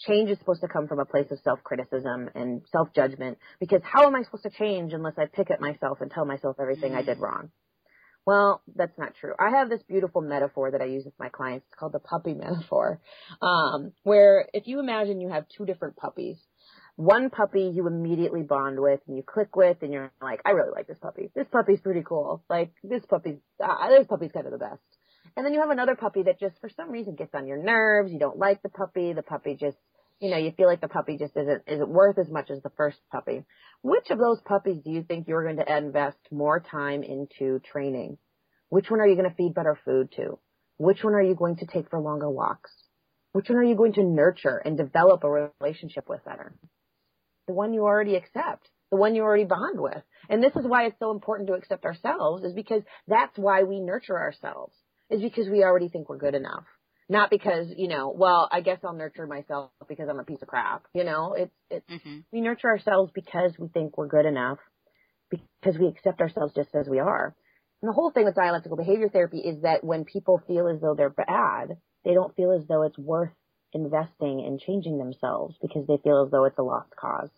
change 0.00 0.30
is 0.30 0.38
supposed 0.38 0.60
to 0.60 0.68
come 0.68 0.86
from 0.88 0.98
a 0.98 1.04
place 1.04 1.26
of 1.30 1.38
self-criticism 1.42 2.30
and 2.34 2.62
self-judgment 2.70 3.38
because 3.60 3.80
how 3.84 4.06
am 4.06 4.14
I 4.14 4.22
supposed 4.22 4.44
to 4.44 4.50
change 4.50 4.92
unless 4.92 5.14
I 5.16 5.26
pick 5.26 5.50
at 5.50 5.60
myself 5.60 5.98
and 6.00 6.10
tell 6.10 6.24
myself 6.24 6.56
everything 6.60 6.94
I 6.94 7.02
did 7.02 7.18
mm. 7.18 7.22
wrong? 7.22 7.50
Well, 8.26 8.60
that's 8.76 8.98
not 8.98 9.14
true. 9.18 9.32
I 9.38 9.56
have 9.56 9.70
this 9.70 9.82
beautiful 9.88 10.20
metaphor 10.20 10.72
that 10.72 10.82
I 10.82 10.84
use 10.84 11.04
with 11.06 11.14
my 11.18 11.30
clients. 11.30 11.66
It's 11.66 11.78
called 11.78 11.92
the 11.92 11.98
puppy 11.98 12.34
metaphor, 12.34 13.00
um, 13.40 13.92
where 14.02 14.46
if 14.52 14.66
you 14.66 14.80
imagine 14.80 15.20
you 15.20 15.30
have 15.30 15.46
two 15.56 15.64
different 15.64 15.96
puppies, 15.96 16.36
one 16.98 17.30
puppy 17.30 17.70
you 17.72 17.86
immediately 17.86 18.42
bond 18.42 18.80
with 18.80 18.98
and 19.06 19.16
you 19.16 19.22
click 19.22 19.54
with 19.54 19.76
and 19.82 19.92
you're 19.92 20.10
like, 20.20 20.40
I 20.44 20.50
really 20.50 20.72
like 20.74 20.88
this 20.88 20.98
puppy. 20.98 21.30
This 21.32 21.46
puppy's 21.46 21.80
pretty 21.80 22.02
cool. 22.02 22.42
Like 22.50 22.72
this 22.82 23.04
puppy's, 23.08 23.36
uh, 23.62 23.88
this 23.88 24.08
puppy's 24.08 24.32
kind 24.32 24.46
of 24.46 24.52
the 24.52 24.58
best. 24.58 24.82
And 25.36 25.46
then 25.46 25.54
you 25.54 25.60
have 25.60 25.70
another 25.70 25.94
puppy 25.94 26.24
that 26.24 26.40
just 26.40 26.60
for 26.60 26.68
some 26.68 26.90
reason 26.90 27.14
gets 27.14 27.36
on 27.36 27.46
your 27.46 27.62
nerves. 27.62 28.10
You 28.12 28.18
don't 28.18 28.36
like 28.36 28.62
the 28.62 28.68
puppy. 28.68 29.12
The 29.12 29.22
puppy 29.22 29.54
just, 29.54 29.76
you 30.18 30.28
know, 30.28 30.38
you 30.38 30.50
feel 30.50 30.66
like 30.66 30.80
the 30.80 30.88
puppy 30.88 31.16
just 31.16 31.36
isn't, 31.36 31.62
isn't 31.68 31.88
worth 31.88 32.18
as 32.18 32.28
much 32.30 32.50
as 32.50 32.60
the 32.62 32.72
first 32.76 32.98
puppy. 33.12 33.44
Which 33.82 34.10
of 34.10 34.18
those 34.18 34.40
puppies 34.44 34.82
do 34.84 34.90
you 34.90 35.04
think 35.04 35.28
you're 35.28 35.44
going 35.44 35.64
to 35.64 35.76
invest 35.76 36.18
more 36.32 36.58
time 36.58 37.04
into 37.04 37.60
training? 37.60 38.18
Which 38.70 38.90
one 38.90 38.98
are 38.98 39.06
you 39.06 39.14
going 39.14 39.30
to 39.30 39.36
feed 39.36 39.54
better 39.54 39.78
food 39.84 40.10
to? 40.16 40.40
Which 40.78 41.04
one 41.04 41.14
are 41.14 41.22
you 41.22 41.36
going 41.36 41.58
to 41.58 41.66
take 41.66 41.90
for 41.90 42.00
longer 42.00 42.28
walks? 42.28 42.72
Which 43.30 43.48
one 43.48 43.58
are 43.58 43.62
you 43.62 43.76
going 43.76 43.92
to 43.92 44.02
nurture 44.02 44.56
and 44.56 44.76
develop 44.76 45.22
a 45.22 45.52
relationship 45.60 46.08
with 46.08 46.24
better? 46.24 46.56
The 47.48 47.54
one 47.54 47.74
you 47.74 47.82
already 47.82 48.14
accept 48.14 48.68
the 48.90 48.96
one 48.96 49.14
you 49.14 49.22
already 49.22 49.44
bond 49.44 49.80
with. 49.80 50.02
And 50.28 50.42
this 50.42 50.54
is 50.56 50.66
why 50.66 50.86
it's 50.86 50.98
so 50.98 51.10
important 51.10 51.48
to 51.48 51.54
accept 51.54 51.84
ourselves 51.84 52.44
is 52.44 52.52
because 52.52 52.82
that's 53.06 53.36
why 53.36 53.62
we 53.64 53.80
nurture 53.80 54.18
ourselves 54.18 54.74
is 55.10 55.22
because 55.22 55.48
we 55.48 55.62
already 55.62 55.88
think 55.88 56.08
we're 56.08 56.18
good 56.18 56.34
enough. 56.34 56.64
Not 57.10 57.30
because, 57.30 57.66
you 57.74 57.88
know, 57.88 58.14
well, 58.14 58.48
I 58.52 58.60
guess 58.60 58.80
I'll 58.84 58.92
nurture 58.92 59.26
myself 59.26 59.70
because 59.88 60.08
I'm 60.10 60.18
a 60.18 60.24
piece 60.24 60.42
of 60.42 60.48
crap. 60.48 60.84
You 60.92 61.04
know, 61.04 61.34
it's, 61.34 61.54
it's, 61.70 61.90
mm-hmm. 61.90 62.18
we 62.30 62.42
nurture 62.42 62.68
ourselves 62.68 63.10
because 63.14 63.52
we 63.58 63.68
think 63.68 63.96
we're 63.96 64.08
good 64.08 64.26
enough, 64.26 64.58
because 65.30 65.78
we 65.78 65.86
accept 65.86 66.20
ourselves 66.20 66.52
just 66.54 66.74
as 66.74 66.86
we 66.86 66.98
are. 66.98 67.34
And 67.80 67.88
the 67.88 67.94
whole 67.94 68.10
thing 68.10 68.26
with 68.26 68.34
dialectical 68.34 68.76
behavior 68.76 69.08
therapy 69.08 69.38
is 69.38 69.62
that 69.62 69.82
when 69.82 70.04
people 70.04 70.42
feel 70.46 70.68
as 70.68 70.82
though 70.82 70.94
they're 70.94 71.08
bad, 71.08 71.78
they 72.04 72.12
don't 72.12 72.36
feel 72.36 72.52
as 72.52 72.66
though 72.68 72.82
it's 72.82 72.98
worth 72.98 73.32
investing 73.72 74.40
in 74.40 74.58
changing 74.58 74.98
themselves 74.98 75.54
because 75.60 75.86
they 75.86 75.98
feel 75.98 76.24
as 76.24 76.30
though 76.30 76.44
it's 76.44 76.58
a 76.58 76.62
lost 76.62 76.94
cause. 76.96 77.30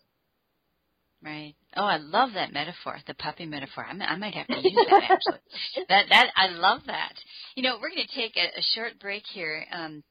Right. 1.23 1.55
Oh, 1.77 1.85
I 1.85 1.99
love 1.99 2.31
that 2.35 2.53
metaphor, 2.53 2.99
the 3.07 3.15
puppy 3.15 3.45
metaphor. 3.45 3.85
I, 3.85 3.93
I 3.93 4.17
might 4.17 4.35
have 4.35 4.47
to 4.47 4.61
use 4.63 4.87
that 4.91 5.03
actually. 5.03 5.41
that 5.89 6.07
that 6.09 6.31
I 6.35 6.49
love 6.49 6.81
that. 6.87 7.13
You 7.55 7.63
know, 7.63 7.77
we're 7.81 7.91
going 7.91 8.07
to 8.07 8.15
take 8.15 8.37
a, 8.37 8.59
a 8.59 8.63
short 8.75 8.99
break 8.99 9.25
here, 9.35 9.67
um, 9.71 10.03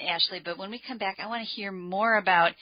Ashlee. 0.00 0.44
But 0.44 0.56
when 0.56 0.70
we 0.70 0.80
come 0.86 0.98
back, 0.98 1.16
I 1.20 1.26
want 1.26 1.42
to 1.42 1.54
hear 1.54 1.72
more 1.72 2.16
about 2.16 2.52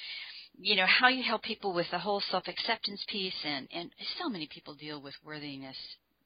you 0.58 0.76
know 0.76 0.86
how 0.86 1.08
you 1.08 1.22
help 1.22 1.42
people 1.42 1.74
with 1.74 1.86
the 1.90 1.98
whole 1.98 2.22
self 2.30 2.48
acceptance 2.48 3.04
piece 3.08 3.34
and 3.44 3.68
and 3.74 3.90
so 4.18 4.28
many 4.30 4.46
people 4.46 4.74
deal 4.74 5.00
with 5.00 5.14
worthiness 5.24 5.76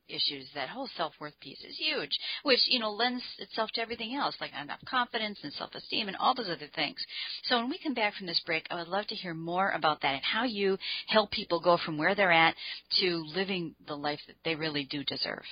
issues, 0.09 0.49
that 0.55 0.69
whole 0.69 0.89
self-worth 0.97 1.39
piece 1.41 1.63
is 1.65 1.77
huge, 1.77 2.11
which, 2.43 2.61
you 2.69 2.79
know, 2.79 2.91
lends 2.91 3.23
itself 3.39 3.71
to 3.75 3.81
everything 3.81 4.15
else, 4.15 4.37
like 4.41 4.53
enough 4.61 4.81
confidence 4.89 5.39
and 5.43 5.53
self-esteem 5.53 6.09
and 6.09 6.17
all 6.17 6.35
those 6.35 6.49
other 6.49 6.69
things. 6.75 6.97
So 7.45 7.59
when 7.59 7.71
we 7.71 7.79
come 7.83 7.95
back 7.95 8.15
from 8.15 8.27
this 8.27 8.43
break, 8.47 8.67
I 8.71 8.77
would 8.77 8.89
love 8.89 9.07
to 9.09 9.15
hear 9.15 9.35
more 9.35 9.71
about 9.71 10.01
that 10.03 10.15
and 10.15 10.23
how 10.25 10.45
you 10.45 10.79
help 11.09 11.31
people 11.31 11.61
go 11.61 11.79
from 11.85 11.99
where 11.99 12.15
they're 12.15 12.33
at 12.33 12.55
to 13.01 13.25
living 13.35 13.75
the 13.87 13.97
life 13.97 14.21
that 14.27 14.37
they 14.45 14.55
really 14.55 14.85
do 14.91 15.05
deserve. 15.05 15.45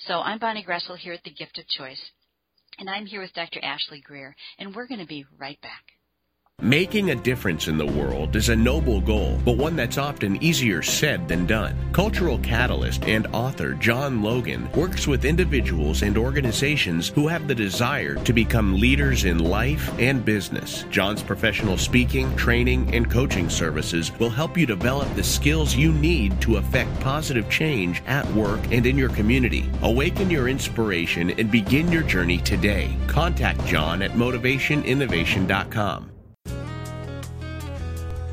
So 0.00 0.14
I'm 0.14 0.38
Bonnie 0.38 0.64
Groessl 0.64 0.96
here 0.96 1.12
at 1.12 1.22
The 1.22 1.30
Gift 1.30 1.58
of 1.58 1.66
Choice, 1.68 2.00
and 2.78 2.90
I'm 2.90 3.06
here 3.06 3.20
with 3.20 3.32
Dr. 3.34 3.60
Ashlee 3.60 4.02
Greer, 4.02 4.34
and 4.58 4.74
we're 4.74 4.88
going 4.88 5.00
to 5.00 5.06
be 5.06 5.24
right 5.38 5.60
back. 5.60 5.84
Making 6.62 7.08
a 7.08 7.14
difference 7.14 7.68
in 7.68 7.78
the 7.78 7.86
world 7.86 8.36
is 8.36 8.50
a 8.50 8.56
noble 8.56 9.00
goal, 9.00 9.38
but 9.46 9.56
one 9.56 9.76
that's 9.76 9.96
often 9.96 10.42
easier 10.42 10.82
said 10.82 11.26
than 11.26 11.46
done. 11.46 11.74
Cultural 11.92 12.38
catalyst 12.40 13.06
and 13.06 13.26
author 13.28 13.72
John 13.72 14.22
Logan 14.22 14.70
works 14.72 15.06
with 15.06 15.24
individuals 15.24 16.02
and 16.02 16.18
organizations 16.18 17.08
who 17.08 17.28
have 17.28 17.48
the 17.48 17.54
desire 17.54 18.16
to 18.24 18.34
become 18.34 18.78
leaders 18.78 19.24
in 19.24 19.38
life 19.38 19.90
and 19.98 20.22
business. 20.22 20.84
John's 20.90 21.22
professional 21.22 21.78
speaking, 21.78 22.36
training, 22.36 22.94
and 22.94 23.10
coaching 23.10 23.48
services 23.48 24.12
will 24.18 24.28
help 24.28 24.58
you 24.58 24.66
develop 24.66 25.08
the 25.14 25.24
skills 25.24 25.74
you 25.74 25.94
need 25.94 26.42
to 26.42 26.58
affect 26.58 27.00
positive 27.00 27.48
change 27.48 28.02
at 28.06 28.30
work 28.34 28.60
and 28.70 28.84
in 28.84 28.98
your 28.98 29.08
community. 29.08 29.70
Awaken 29.80 30.28
your 30.28 30.46
inspiration 30.46 31.30
and 31.30 31.50
begin 31.50 31.90
your 31.90 32.02
journey 32.02 32.36
today. 32.36 32.94
Contact 33.06 33.64
John 33.64 34.02
at 34.02 34.10
motivationinnovation.com. 34.10 36.09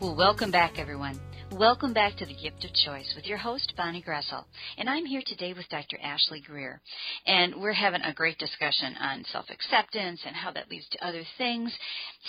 Well, 0.00 0.14
welcome 0.14 0.50
back, 0.50 0.78
everyone. 0.78 1.20
Welcome 1.52 1.94
back 1.94 2.14
to 2.16 2.26
the 2.26 2.34
Gift 2.34 2.64
of 2.64 2.72
Choice 2.74 3.12
with 3.16 3.24
your 3.26 3.38
host, 3.38 3.72
Bonnie 3.76 4.02
Groessl. 4.06 4.44
And 4.76 4.88
I'm 4.88 5.06
here 5.06 5.22
today 5.26 5.54
with 5.54 5.68
Dr. 5.70 5.96
Ashlee 5.96 6.44
Greer. 6.44 6.80
And 7.26 7.60
we're 7.60 7.72
having 7.72 8.02
a 8.02 8.12
great 8.12 8.38
discussion 8.38 8.94
on 9.00 9.24
self 9.32 9.46
acceptance 9.50 10.20
and 10.26 10.36
how 10.36 10.52
that 10.52 10.70
leads 10.70 10.86
to 10.90 11.06
other 11.06 11.22
things. 11.38 11.72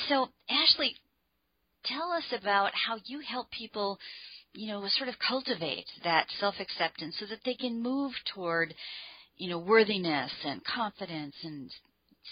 So, 0.07 0.29
Ashlee, 0.49 0.95
tell 1.85 2.11
us 2.11 2.23
about 2.31 2.71
how 2.73 2.97
you 3.05 3.19
help 3.19 3.51
people, 3.51 3.99
you 4.53 4.67
know, 4.67 4.87
sort 4.87 5.09
of 5.09 5.15
cultivate 5.19 5.85
that 6.03 6.27
self 6.39 6.55
acceptance 6.59 7.15
so 7.19 7.25
that 7.27 7.41
they 7.45 7.55
can 7.55 7.83
move 7.83 8.13
toward, 8.33 8.73
you 9.35 9.49
know, 9.49 9.59
worthiness 9.59 10.31
and 10.45 10.61
confidence 10.63 11.35
and 11.43 11.69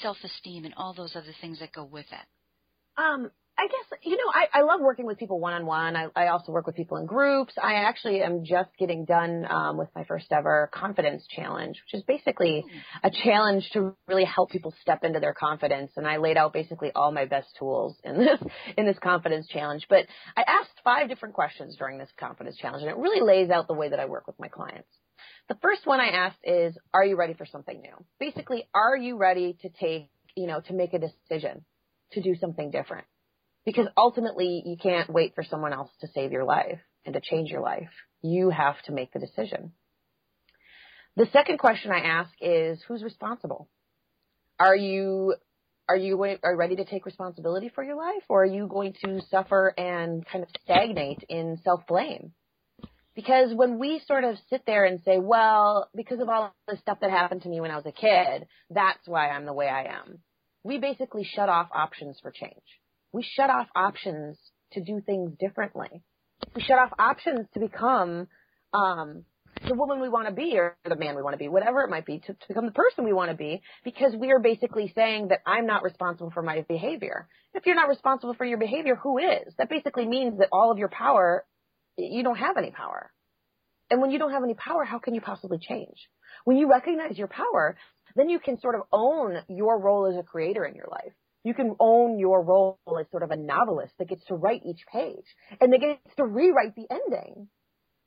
self 0.02 0.18
esteem 0.24 0.64
and 0.66 0.74
all 0.78 0.94
those 0.94 1.16
other 1.16 1.36
things 1.42 1.60
that 1.60 1.74
go 1.74 1.84
with 1.84 2.08
it. 2.12 3.02
Um, 3.02 3.30
I 3.60 3.66
guess, 3.66 4.00
you 4.04 4.18
know, 4.18 4.32
I, 4.32 4.60
I 4.60 4.62
love 4.62 4.82
working 4.82 5.06
with 5.08 5.18
people 5.18 5.40
one 5.40 5.54
on 5.54 5.66
one. 5.66 5.96
I 5.96 6.08
I 6.16 6.28
also 6.28 6.52
work 6.52 6.68
with 6.68 6.76
people 6.76 6.98
in 6.98 7.08
groups. 7.08 7.54
I 7.62 7.76
actually 7.76 8.22
am 8.22 8.44
just 8.46 8.70
getting 8.78 9.04
done 9.06 9.48
um, 9.50 9.78
with 9.78 9.90
my 9.96 10.04
first 10.04 10.28
ever 10.32 10.70
confidence 10.72 11.26
challenge, 11.28 11.82
which 11.86 12.00
is 12.00 12.04
basically 12.06 12.64
a 13.04 13.10
challenge 13.10 13.68
to 13.74 13.96
really 14.08 14.26
help 14.26 14.52
people 14.52 14.76
step 14.82 15.04
into 15.04 15.20
their 15.20 15.34
confidence. 15.34 15.92
And 15.96 16.08
I 16.08 16.18
laid 16.18 16.38
out 16.38 16.54
basically 16.54 16.92
all 16.94 17.12
my 17.12 17.26
best 17.26 17.48
tools 17.58 17.98
in 18.04 18.20
this 18.20 18.40
in 18.78 18.86
this 18.86 19.00
confidence 19.00 19.48
challenge. 19.48 19.88
But 19.90 20.06
I 20.36 20.44
asked 20.48 20.80
five 20.84 21.10
different 21.10 21.34
questions 21.34 21.76
during 21.78 21.98
this 21.98 22.10
confidence 22.20 22.58
challenge, 22.58 22.84
and 22.84 22.92
it 22.92 22.98
really 22.98 23.22
lays 23.22 23.50
out 23.50 23.68
the 23.68 23.74
way 23.74 23.90
that 23.90 24.00
I 24.00 24.06
work 24.06 24.28
with 24.28 24.40
my 24.40 24.50
clients. 24.50 24.90
The 25.50 25.58
first 25.64 25.88
one 25.88 26.00
I 26.00 26.10
asked 26.10 26.44
is, 26.44 26.78
"Are 26.94 27.04
you 27.04 27.16
ready 27.16 27.34
for 27.34 27.48
something 27.48 27.82
new?" 27.82 28.06
Basically, 28.20 28.68
are 28.76 28.96
you 28.96 29.18
ready 29.18 29.58
to 29.62 29.70
take, 29.70 30.12
you 30.36 30.46
know, 30.46 30.62
to 30.62 30.74
make 30.74 30.94
a 30.94 31.00
decision 31.00 31.66
to 32.12 32.22
do 32.22 32.36
something 32.36 32.70
different? 32.70 33.08
Because 33.68 33.88
ultimately, 33.98 34.64
you 34.66 34.78
can't 34.78 35.10
wait 35.10 35.36
for 35.36 35.44
someone 35.44 35.74
else 35.74 35.92
to 36.00 36.08
save 36.16 36.32
your 36.32 36.46
life 36.46 36.80
and 37.04 37.14
to 37.16 37.20
change 37.20 37.50
your 37.52 37.60
life. 37.60 37.90
You 38.22 38.50
have 38.50 38.82
to 38.84 38.94
make 38.94 39.12
the 39.12 39.20
decision. 39.20 39.74
The 41.18 41.28
second 41.34 41.58
question 41.60 41.92
I 41.92 42.00
ask 42.00 42.32
is, 42.40 42.82
who's 42.88 43.04
responsible? 43.04 43.68
Are 44.58 44.76
you 44.76 45.36
are 45.90 45.98
you 45.98 46.24
are 46.24 46.54
you 46.54 46.58
ready 46.58 46.78
to 46.78 46.86
take 46.86 47.06
responsibility 47.06 47.70
for 47.76 47.84
your 47.84 47.98
life, 47.98 48.24
or 48.30 48.44
are 48.44 48.46
you 48.46 48.68
going 48.68 48.94
to 49.04 49.20
suffer 49.30 49.74
and 49.78 50.26
kind 50.26 50.46
of 50.46 50.50
stagnate 50.64 51.26
in 51.28 51.60
self 51.66 51.86
blame? 51.88 52.32
Because 53.16 53.54
when 53.54 53.80
we 53.80 54.02
sort 54.08 54.24
of 54.24 54.38
sit 54.50 54.64
there 54.66 54.86
and 54.86 55.02
say, 55.04 55.20
well, 55.20 55.90
because 55.94 56.22
of 56.22 56.30
all 56.30 56.56
the 56.70 56.78
stuff 56.78 57.00
that 57.02 57.10
happened 57.10 57.42
to 57.42 57.50
me 57.50 57.60
when 57.60 57.72
I 57.72 57.76
was 57.76 57.86
a 57.86 57.92
kid, 57.92 58.48
that's 58.70 59.06
why 59.08 59.28
I'm 59.28 59.46
the 59.46 59.52
way 59.52 59.68
I 59.68 59.88
am, 60.00 60.20
we 60.64 60.78
basically 60.78 61.26
shut 61.26 61.50
off 61.50 61.68
options 61.74 62.18
for 62.22 62.32
change. 62.32 62.64
We 63.18 63.24
shut 63.24 63.50
off 63.50 63.66
options 63.76 64.38
to 64.74 64.84
do 64.84 65.02
things 65.04 65.32
differently. 65.40 66.04
We 66.56 66.62
shut 66.62 66.78
off 66.78 66.92
options 67.00 67.48
to 67.56 67.60
become 67.60 68.28
um, 68.76 69.26
the 69.68 69.74
woman 69.74 70.00
we 70.00 70.08
want 70.08 70.28
to 70.28 70.34
be 70.36 70.56
or 70.56 70.78
the 70.88 70.96
man 70.96 71.16
we 71.16 71.24
want 71.24 71.34
to 71.34 71.40
be, 71.40 71.48
whatever 71.48 71.82
it 71.82 71.90
might 71.90 72.06
be, 72.06 72.20
to, 72.20 72.28
to 72.28 72.48
become 72.48 72.68
the 72.68 72.74
person 72.74 73.06
we 73.06 73.14
want 73.14 73.32
to 73.32 73.36
be, 73.36 73.64
because 73.84 74.14
we 74.16 74.32
are 74.32 74.38
basically 74.38 74.92
saying 74.94 75.30
that 75.30 75.40
I'm 75.48 75.66
not 75.66 75.82
responsible 75.82 76.30
for 76.30 76.44
my 76.44 76.64
behavior. 76.70 77.28
If 77.56 77.66
you're 77.66 77.74
not 77.74 77.90
responsible 77.90 78.36
for 78.36 78.46
your 78.46 78.60
behavior, 78.60 78.96
who 78.96 79.18
is? 79.18 79.52
That 79.58 79.68
basically 79.68 80.06
means 80.06 80.38
that 80.38 80.50
all 80.52 80.72
of 80.72 80.78
your 80.78 80.90
power, 80.90 81.44
you 81.98 82.22
don't 82.22 82.38
have 82.38 82.56
any 82.56 82.70
power. 82.70 83.12
And 83.90 84.00
when 84.00 84.12
you 84.12 84.20
don't 84.20 84.32
have 84.32 84.44
any 84.44 84.54
power, 84.54 84.84
how 84.84 85.00
can 85.00 85.16
you 85.16 85.22
possibly 85.22 85.58
change? 85.58 86.08
When 86.46 86.58
you 86.58 86.70
recognize 86.70 87.18
your 87.18 87.30
power, 87.30 87.78
then 88.16 88.30
you 88.30 88.38
can 88.38 88.60
sort 88.60 88.76
of 88.76 88.82
own 88.92 89.40
your 89.50 89.80
role 89.80 90.06
as 90.06 90.20
a 90.20 90.24
creator 90.24 90.66
in 90.66 90.76
your 90.76 90.88
life 90.92 91.14
you 91.44 91.54
can 91.54 91.76
own 91.80 92.20
your 92.20 92.44
role 92.44 92.80
as 93.00 93.10
sort 93.12 93.24
of 93.24 93.32
a 93.32 93.38
novelist 93.38 93.94
that 94.00 94.10
gets 94.10 94.26
to 94.26 94.36
write 94.36 94.62
each 94.66 94.82
page 94.92 95.26
and 95.62 95.72
that 95.72 95.80
gets 95.80 96.16
to 96.18 96.26
rewrite 96.26 96.76
the 96.76 96.88
ending 96.90 97.48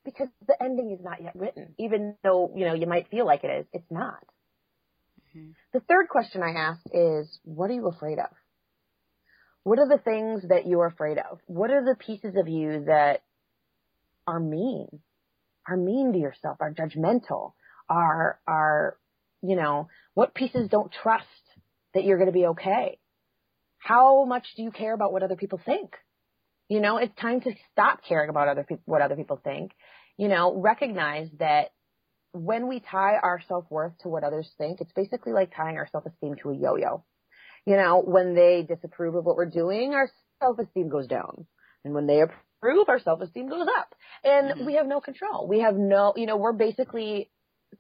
because 0.05 0.29
the 0.47 0.57
ending 0.63 0.93
is 0.93 1.03
not 1.03 1.23
yet 1.23 1.35
written, 1.35 1.75
even 1.79 2.17
though, 2.23 2.53
you 2.55 2.65
know, 2.65 2.75
you 2.75 2.87
might 2.87 3.09
feel 3.11 3.27
like 3.27 3.45
it 3.45 3.61
is. 3.61 3.67
It's 3.73 3.91
not. 3.91 4.25
Mm-hmm. 5.37 5.51
The 5.73 5.81
third 5.81 6.09
question 6.09 6.43
I 6.43 6.53
asked 6.59 6.89
is, 6.93 7.39
what 7.45 7.71
are 7.71 7.75
you 7.75 7.89
afraid 7.89 8.19
of? 8.19 8.31
What 9.63 9.79
are 9.79 9.89
the 9.89 10.03
things 10.03 10.43
that 10.49 10.67
you're 10.67 10.87
afraid 10.87 11.19
of? 11.19 11.39
What 11.47 11.71
are 11.71 11.85
the 11.85 11.97
pieces 11.97 12.35
of 12.37 12.49
you 12.49 12.85
that 12.87 13.23
are 14.27 14.41
mean, 14.41 14.89
are 15.69 15.77
mean 15.77 16.13
to 16.13 16.19
yourself, 16.19 16.59
are 16.61 16.73
judgmental, 16.73 17.53
are, 17.89 18.39
are, 18.47 18.97
you 19.43 19.57
know, 19.57 19.89
what 20.15 20.35
pieces 20.35 20.69
don't 20.71 20.93
trust 21.03 21.27
that 21.95 22.05
you're 22.05 22.17
going 22.17 22.29
to 22.29 22.33
be 22.33 22.47
okay? 22.47 22.99
How 23.81 24.25
much 24.25 24.47
do 24.57 24.63
you 24.63 24.71
care 24.71 24.95
about 24.95 25.13
what 25.13 25.23
other 25.23 25.37
people 25.37 25.61
think? 25.65 25.91
You 26.69 26.81
know, 26.81 26.99
it's 26.99 27.15
time 27.17 27.41
to 27.41 27.53
stop 27.73 28.01
caring 28.07 28.31
about 28.31 28.49
other 28.49 28.63
people, 28.63 28.83
what 28.85 29.03
other 29.03 29.17
people 29.17 29.41
think. 29.43 29.73
You 30.17 30.29
know, 30.29 30.55
recognize 30.55 31.29
that 31.39 31.71
when 32.33 32.69
we 32.69 32.79
tie 32.79 33.17
our 33.21 33.41
self-worth 33.49 33.99
to 34.03 34.09
what 34.09 34.23
others 34.23 34.49
think, 34.59 34.81
it's 34.81 34.93
basically 34.93 35.33
like 35.33 35.55
tying 35.57 35.79
our 35.79 35.89
self-esteem 35.91 36.37
to 36.43 36.51
a 36.51 36.57
yo-yo. 36.57 37.05
You 37.67 37.77
know, 37.77 38.03
when 38.05 38.35
they 38.35 38.65
disapprove 38.69 39.15
of 39.15 39.25
what 39.25 39.37
we're 39.37 39.51
doing, 39.51 39.95
our 39.95 40.09
self-esteem 40.41 40.89
goes 40.89 41.09
down. 41.09 41.47
And 41.85 41.95
when 41.95 42.07
they 42.07 42.21
approve, 42.21 42.89
our 42.89 43.01
self-esteem 43.01 43.49
goes 43.49 43.67
up. 43.79 43.95
And 44.23 44.51
mm-hmm. 44.51 44.67
we 44.67 44.75
have 44.75 44.87
no 44.87 45.01
control. 45.01 45.49
We 45.49 45.61
have 45.61 45.75
no, 45.75 46.13
you 46.17 46.27
know, 46.27 46.37
we're 46.37 46.53
basically 46.53 47.31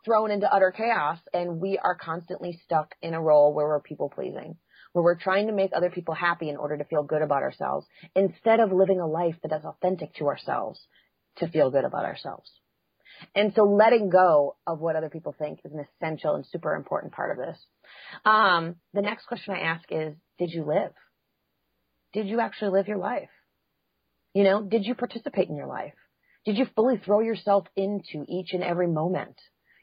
thrown 0.04 0.30
into 0.30 0.52
utter 0.52 0.72
chaos 0.74 1.18
and 1.34 1.60
we 1.60 1.78
are 1.78 1.96
constantly 1.96 2.58
stuck 2.64 2.94
in 3.02 3.12
a 3.12 3.20
role 3.20 3.52
where 3.52 3.66
we're 3.66 3.80
people 3.80 4.08
pleasing 4.08 4.56
where 4.92 5.04
we're 5.04 5.18
trying 5.18 5.46
to 5.46 5.52
make 5.52 5.70
other 5.74 5.90
people 5.90 6.14
happy 6.14 6.48
in 6.48 6.56
order 6.56 6.76
to 6.76 6.84
feel 6.84 7.02
good 7.02 7.22
about 7.22 7.42
ourselves 7.42 7.86
instead 8.14 8.60
of 8.60 8.72
living 8.72 9.00
a 9.00 9.06
life 9.06 9.36
that 9.42 9.56
is 9.56 9.64
authentic 9.64 10.14
to 10.14 10.26
ourselves 10.26 10.80
to 11.36 11.48
feel 11.48 11.70
good 11.70 11.84
about 11.84 12.04
ourselves. 12.04 12.50
And 13.34 13.52
so 13.54 13.64
letting 13.64 14.08
go 14.08 14.56
of 14.66 14.80
what 14.80 14.96
other 14.96 15.10
people 15.10 15.34
think 15.38 15.60
is 15.64 15.72
an 15.72 15.84
essential 15.96 16.34
and 16.34 16.46
super 16.46 16.74
important 16.74 17.12
part 17.12 17.30
of 17.30 17.46
this. 17.46 17.58
Um, 18.24 18.76
the 18.94 19.02
next 19.02 19.26
question 19.26 19.54
I 19.54 19.60
ask 19.60 19.84
is, 19.90 20.14
did 20.38 20.50
you 20.50 20.64
live? 20.64 20.92
Did 22.12 22.26
you 22.26 22.40
actually 22.40 22.70
live 22.70 22.88
your 22.88 22.98
life? 22.98 23.28
You 24.34 24.44
know, 24.44 24.62
did 24.62 24.84
you 24.84 24.94
participate 24.94 25.48
in 25.48 25.56
your 25.56 25.66
life? 25.66 25.94
Did 26.46 26.56
you 26.56 26.66
fully 26.74 26.96
throw 26.96 27.20
yourself 27.20 27.66
into 27.76 28.24
each 28.26 28.52
and 28.52 28.62
every 28.62 28.88
moment? 28.88 29.36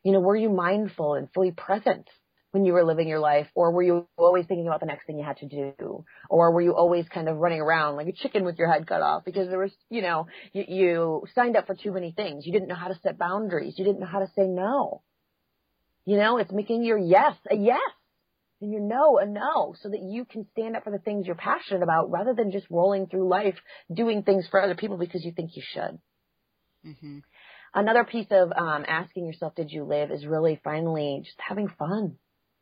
You 0.04 0.14
know, 0.14 0.20
were 0.20 0.36
you 0.36 0.50
mindful 0.50 1.14
and 1.14 1.32
fully 1.34 1.52
present 1.52 2.10
when 2.58 2.66
you 2.66 2.74
were 2.74 2.84
living 2.84 3.08
your 3.08 3.20
life? 3.20 3.48
Or 3.54 3.72
were 3.72 3.84
you 3.84 4.08
always 4.18 4.48
thinking 4.48 4.68
about 4.68 4.80
the 4.80 4.88
next 4.88 5.06
thing 5.06 5.20
you 5.20 5.26
had 5.26 5.38
to 5.38 5.46
do? 5.46 6.04
Or 6.30 6.52
were 6.52 6.62
you 6.62 6.76
always 6.76 7.08
kind 7.08 7.30
of 7.30 7.38
running 7.38 7.62
around 7.62 7.96
like 7.96 8.08
a 8.08 8.12
chicken 8.12 8.46
with 8.46 8.58
your 8.58 8.72
head 8.72 8.88
cut 8.88 9.02
off 9.02 9.24
because 9.26 9.48
there 9.50 9.60
was, 9.60 9.72
you 9.90 10.02
know, 10.02 10.26
you, 10.54 10.64
you 10.68 11.24
signed 11.36 11.56
up 11.56 11.68
for 11.68 11.76
too 11.76 11.92
many 11.92 12.12
things. 12.12 12.46
You 12.46 12.52
didn't 12.52 12.68
know 12.68 12.76
how 12.76 12.88
to 12.88 13.00
set 13.04 13.20
boundaries. 13.20 13.76
You 13.78 13.86
didn't 13.86 14.00
know 14.00 14.08
how 14.08 14.20
to 14.20 14.28
say 14.36 14.48
no. 14.48 15.04
You 16.06 16.18
know, 16.18 16.38
it's 16.38 16.52
making 16.52 16.84
your 16.84 16.98
yes 16.98 17.36
a 17.52 17.56
yes 17.56 17.80
and 18.60 18.72
your 18.72 18.82
no 18.82 19.20
a 19.20 19.26
no 19.28 19.76
so 19.80 19.90
that 19.90 20.02
you 20.02 20.26
can 20.26 20.48
stand 20.54 20.76
up 20.76 20.84
for 20.84 20.92
the 20.92 20.98
things 20.98 21.28
you're 21.28 21.36
passionate 21.36 21.84
about 21.84 22.10
rather 22.10 22.34
than 22.34 22.52
just 22.52 22.66
rolling 22.72 23.06
through 23.06 23.28
life 23.30 23.56
doing 23.94 24.24
things 24.24 24.48
for 24.50 24.60
other 24.60 24.76
people 24.76 24.98
because 24.98 25.24
you 25.24 25.32
think 25.32 25.52
you 25.54 25.64
should. 25.64 26.00
Mm-hmm. 26.88 27.20
Another 27.76 28.06
piece 28.06 28.28
of 28.32 28.52
um, 28.58 28.86
asking 28.88 29.28
yourself, 29.28 29.54
did 29.54 29.70
you 29.70 29.84
live, 29.84 30.10
is 30.10 30.26
really 30.26 30.60
finally 30.64 31.22
just 31.24 31.38
having 31.40 31.68
fun 31.68 32.16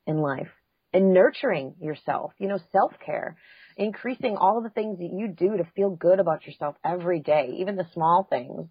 in 0.07 0.17
life 0.17 0.49
and 0.95 1.13
nurturing 1.13 1.75
yourself, 1.81 2.31
you 2.39 2.47
know, 2.47 2.59
self 2.71 2.93
care, 3.05 3.35
increasing 3.75 4.37
all 4.37 4.57
of 4.57 4.63
the 4.63 4.69
things 4.69 4.97
that 4.99 5.11
you 5.11 5.27
do 5.27 5.57
to 5.57 5.67
feel 5.75 5.89
good 5.89 6.19
about 6.19 6.45
yourself 6.47 6.75
every 6.85 7.19
day, 7.19 7.57
even 7.59 7.75
the 7.75 7.87
small 7.93 8.25
things. 8.29 8.69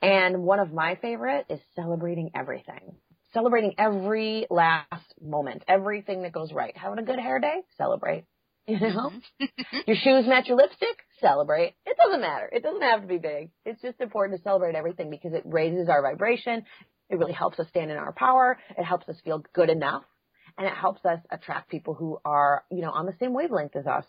And 0.00 0.44
one 0.44 0.60
of 0.60 0.72
my 0.72 0.94
favorite 1.02 1.46
is 1.50 1.60
celebrating 1.74 2.30
everything. 2.34 2.94
Celebrating 3.34 3.74
every 3.78 4.46
last 4.48 5.14
moment, 5.20 5.64
everything 5.68 6.22
that 6.22 6.32
goes 6.32 6.52
right. 6.52 6.76
Having 6.76 7.00
a 7.00 7.02
good 7.02 7.18
hair 7.18 7.38
day, 7.38 7.60
celebrate. 7.76 8.24
You 8.66 8.78
know, 8.78 9.10
mm-hmm. 9.10 9.46
your 9.88 9.96
shoes 9.96 10.28
match 10.28 10.46
your 10.46 10.56
lipstick, 10.56 10.96
celebrate. 11.20 11.74
It 11.86 11.96
doesn't 11.96 12.20
matter. 12.20 12.48
It 12.52 12.62
doesn't 12.62 12.82
have 12.82 13.00
to 13.00 13.06
be 13.08 13.18
big. 13.18 13.50
It's 13.64 13.82
just 13.82 14.00
important 14.00 14.38
to 14.38 14.42
celebrate 14.44 14.76
everything 14.76 15.10
because 15.10 15.32
it 15.32 15.42
raises 15.44 15.88
our 15.88 16.02
vibration. 16.02 16.62
It 17.08 17.18
really 17.18 17.32
helps 17.32 17.58
us 17.58 17.66
stand 17.68 17.90
in 17.90 17.96
our 17.96 18.12
power. 18.12 18.58
It 18.78 18.84
helps 18.84 19.08
us 19.08 19.16
feel 19.24 19.42
good 19.54 19.70
enough 19.70 20.04
and 20.60 20.68
it 20.68 20.74
helps 20.74 21.02
us 21.06 21.20
attract 21.30 21.70
people 21.70 21.94
who 21.94 22.20
are, 22.22 22.64
you 22.70 22.82
know, 22.82 22.90
on 22.90 23.06
the 23.06 23.14
same 23.18 23.32
wavelength 23.32 23.74
as 23.74 23.86
us. 23.86 24.04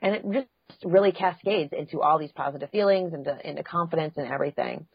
And 0.00 0.14
it 0.14 0.24
just 0.32 0.84
really 0.84 1.10
cascades 1.10 1.72
into 1.76 2.00
all 2.00 2.20
these 2.20 2.30
positive 2.30 2.70
feelings, 2.70 3.12
into, 3.12 3.36
into 3.44 3.64
confidence 3.64 4.14
and 4.16 4.30
everything. 4.30 4.86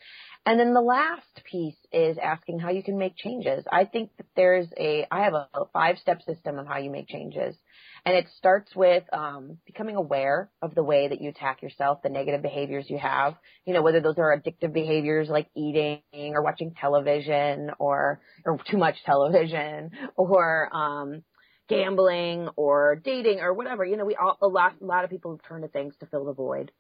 And 0.45 0.57
then 0.57 0.73
the 0.73 0.79
last 0.79 1.41
piece 1.43 1.75
is 1.91 2.17
asking 2.23 2.59
how 2.59 2.69
you 2.69 2.83
can 2.83 2.97
make 2.97 3.17
changes. 3.17 3.65
I 3.69 3.83
think 3.83 4.15
that 4.15 4.27
there's 4.37 4.67
a, 4.77 5.05
I 5.11 5.25
have 5.25 5.33
a 5.33 5.47
five 5.73 5.97
step 5.97 6.21
system 6.21 6.57
of 6.57 6.67
how 6.67 6.77
you 6.77 6.89
make 6.89 7.09
changes. 7.09 7.57
And 8.05 8.17
it 8.17 8.27
starts 8.37 8.75
with 8.75 9.03
um, 9.13 9.59
becoming 9.65 9.95
aware 9.95 10.49
of 10.61 10.75
the 10.75 10.83
way 10.83 11.07
that 11.07 11.21
you 11.21 11.29
attack 11.29 11.61
yourself, 11.61 12.01
the 12.03 12.09
negative 12.09 12.41
behaviors 12.41 12.89
you 12.89 12.97
have. 12.97 13.35
You 13.65 13.73
know, 13.73 13.81
whether 13.81 14.01
those 14.01 14.17
are 14.17 14.37
addictive 14.37 14.73
behaviors 14.73 15.29
like 15.29 15.47
eating 15.55 16.01
or 16.13 16.43
watching 16.43 16.73
television 16.79 17.71
or 17.79 18.19
or 18.45 18.59
too 18.69 18.77
much 18.77 18.95
television 19.05 19.91
or 20.17 20.69
um, 20.75 21.23
gambling 21.69 22.49
or 22.57 22.99
dating 23.03 23.39
or 23.39 23.53
whatever. 23.53 23.85
You 23.85 23.95
know, 23.95 24.05
we 24.05 24.15
all 24.15 24.37
a 24.41 24.47
lot 24.47 24.73
a 24.81 24.85
lot 24.85 25.05
of 25.05 25.09
people 25.09 25.39
turn 25.47 25.61
to 25.61 25.69
things 25.69 25.95
to 26.01 26.05
fill 26.05 26.25
the 26.25 26.33
void 26.33 26.71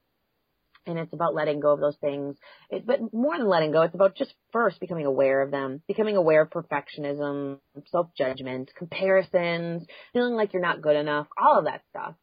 and 0.85 0.99
it's 0.99 1.13
about 1.13 1.35
letting 1.35 1.59
go 1.59 1.73
of 1.73 1.79
those 1.79 1.97
things. 1.97 2.37
It, 2.69 2.85
but 2.85 2.99
more 3.13 3.37
than 3.37 3.47
letting 3.47 3.71
go, 3.71 3.81
it's 3.81 3.95
about 3.95 4.15
just 4.15 4.33
first 4.51 4.79
becoming 4.79 5.05
aware 5.05 5.41
of 5.41 5.51
them, 5.51 5.81
becoming 5.87 6.17
aware 6.17 6.41
of 6.41 6.49
perfectionism, 6.49 7.59
self-judgment, 7.87 8.71
comparisons, 8.77 9.85
feeling 10.13 10.33
like 10.33 10.53
you're 10.53 10.61
not 10.61 10.81
good 10.81 10.95
enough, 10.95 11.27
all 11.37 11.59
of 11.59 11.65
that 11.65 11.81
stuff. 11.89 12.15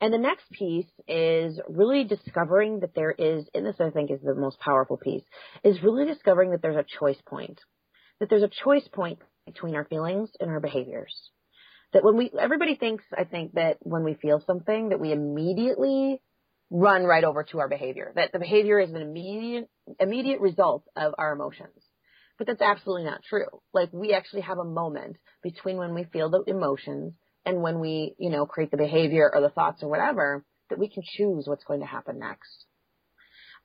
And 0.00 0.12
the 0.12 0.18
next 0.18 0.50
piece 0.50 0.90
is 1.08 1.58
really 1.68 2.04
discovering 2.04 2.80
that 2.80 2.94
there 2.94 3.12
is, 3.12 3.46
and 3.54 3.64
this 3.64 3.76
I 3.80 3.90
think 3.90 4.10
is 4.10 4.20
the 4.20 4.34
most 4.34 4.60
powerful 4.60 4.98
piece, 4.98 5.24
is 5.64 5.82
really 5.82 6.04
discovering 6.04 6.50
that 6.50 6.60
there's 6.60 6.76
a 6.76 6.98
choice 6.98 7.20
point. 7.26 7.60
That 8.20 8.28
there's 8.28 8.42
a 8.42 8.50
choice 8.64 8.86
point 8.88 9.20
between 9.46 9.74
our 9.74 9.84
feelings 9.84 10.30
and 10.38 10.50
our 10.50 10.60
behaviors. 10.60 11.14
That 11.92 12.04
when 12.04 12.16
we, 12.16 12.30
everybody 12.38 12.74
thinks, 12.74 13.04
I 13.16 13.24
think, 13.24 13.52
that 13.54 13.78
when 13.80 14.04
we 14.04 14.14
feel 14.14 14.42
something, 14.46 14.90
that 14.90 15.00
we 15.00 15.12
immediately 15.12 16.20
run 16.70 17.04
right 17.04 17.24
over 17.24 17.44
to 17.44 17.60
our 17.60 17.68
behavior. 17.68 18.12
That 18.14 18.32
the 18.32 18.38
behavior 18.38 18.80
is 18.80 18.90
an 18.90 19.02
immediate 19.02 19.68
immediate 20.00 20.40
result 20.40 20.84
of 20.96 21.14
our 21.18 21.32
emotions. 21.32 21.82
But 22.38 22.46
that's 22.46 22.62
absolutely 22.62 23.04
not 23.04 23.22
true. 23.22 23.46
Like 23.72 23.90
we 23.92 24.12
actually 24.12 24.42
have 24.42 24.58
a 24.58 24.64
moment 24.64 25.16
between 25.42 25.78
when 25.78 25.94
we 25.94 26.04
feel 26.04 26.28
the 26.28 26.42
emotions 26.46 27.14
and 27.46 27.62
when 27.62 27.80
we, 27.80 28.14
you 28.18 28.30
know, 28.30 28.44
create 28.44 28.70
the 28.70 28.76
behavior 28.76 29.30
or 29.32 29.40
the 29.40 29.48
thoughts 29.48 29.82
or 29.82 29.88
whatever 29.88 30.44
that 30.68 30.78
we 30.78 30.88
can 30.88 31.02
choose 31.04 31.46
what's 31.46 31.64
going 31.64 31.80
to 31.80 31.86
happen 31.86 32.18
next. 32.18 32.66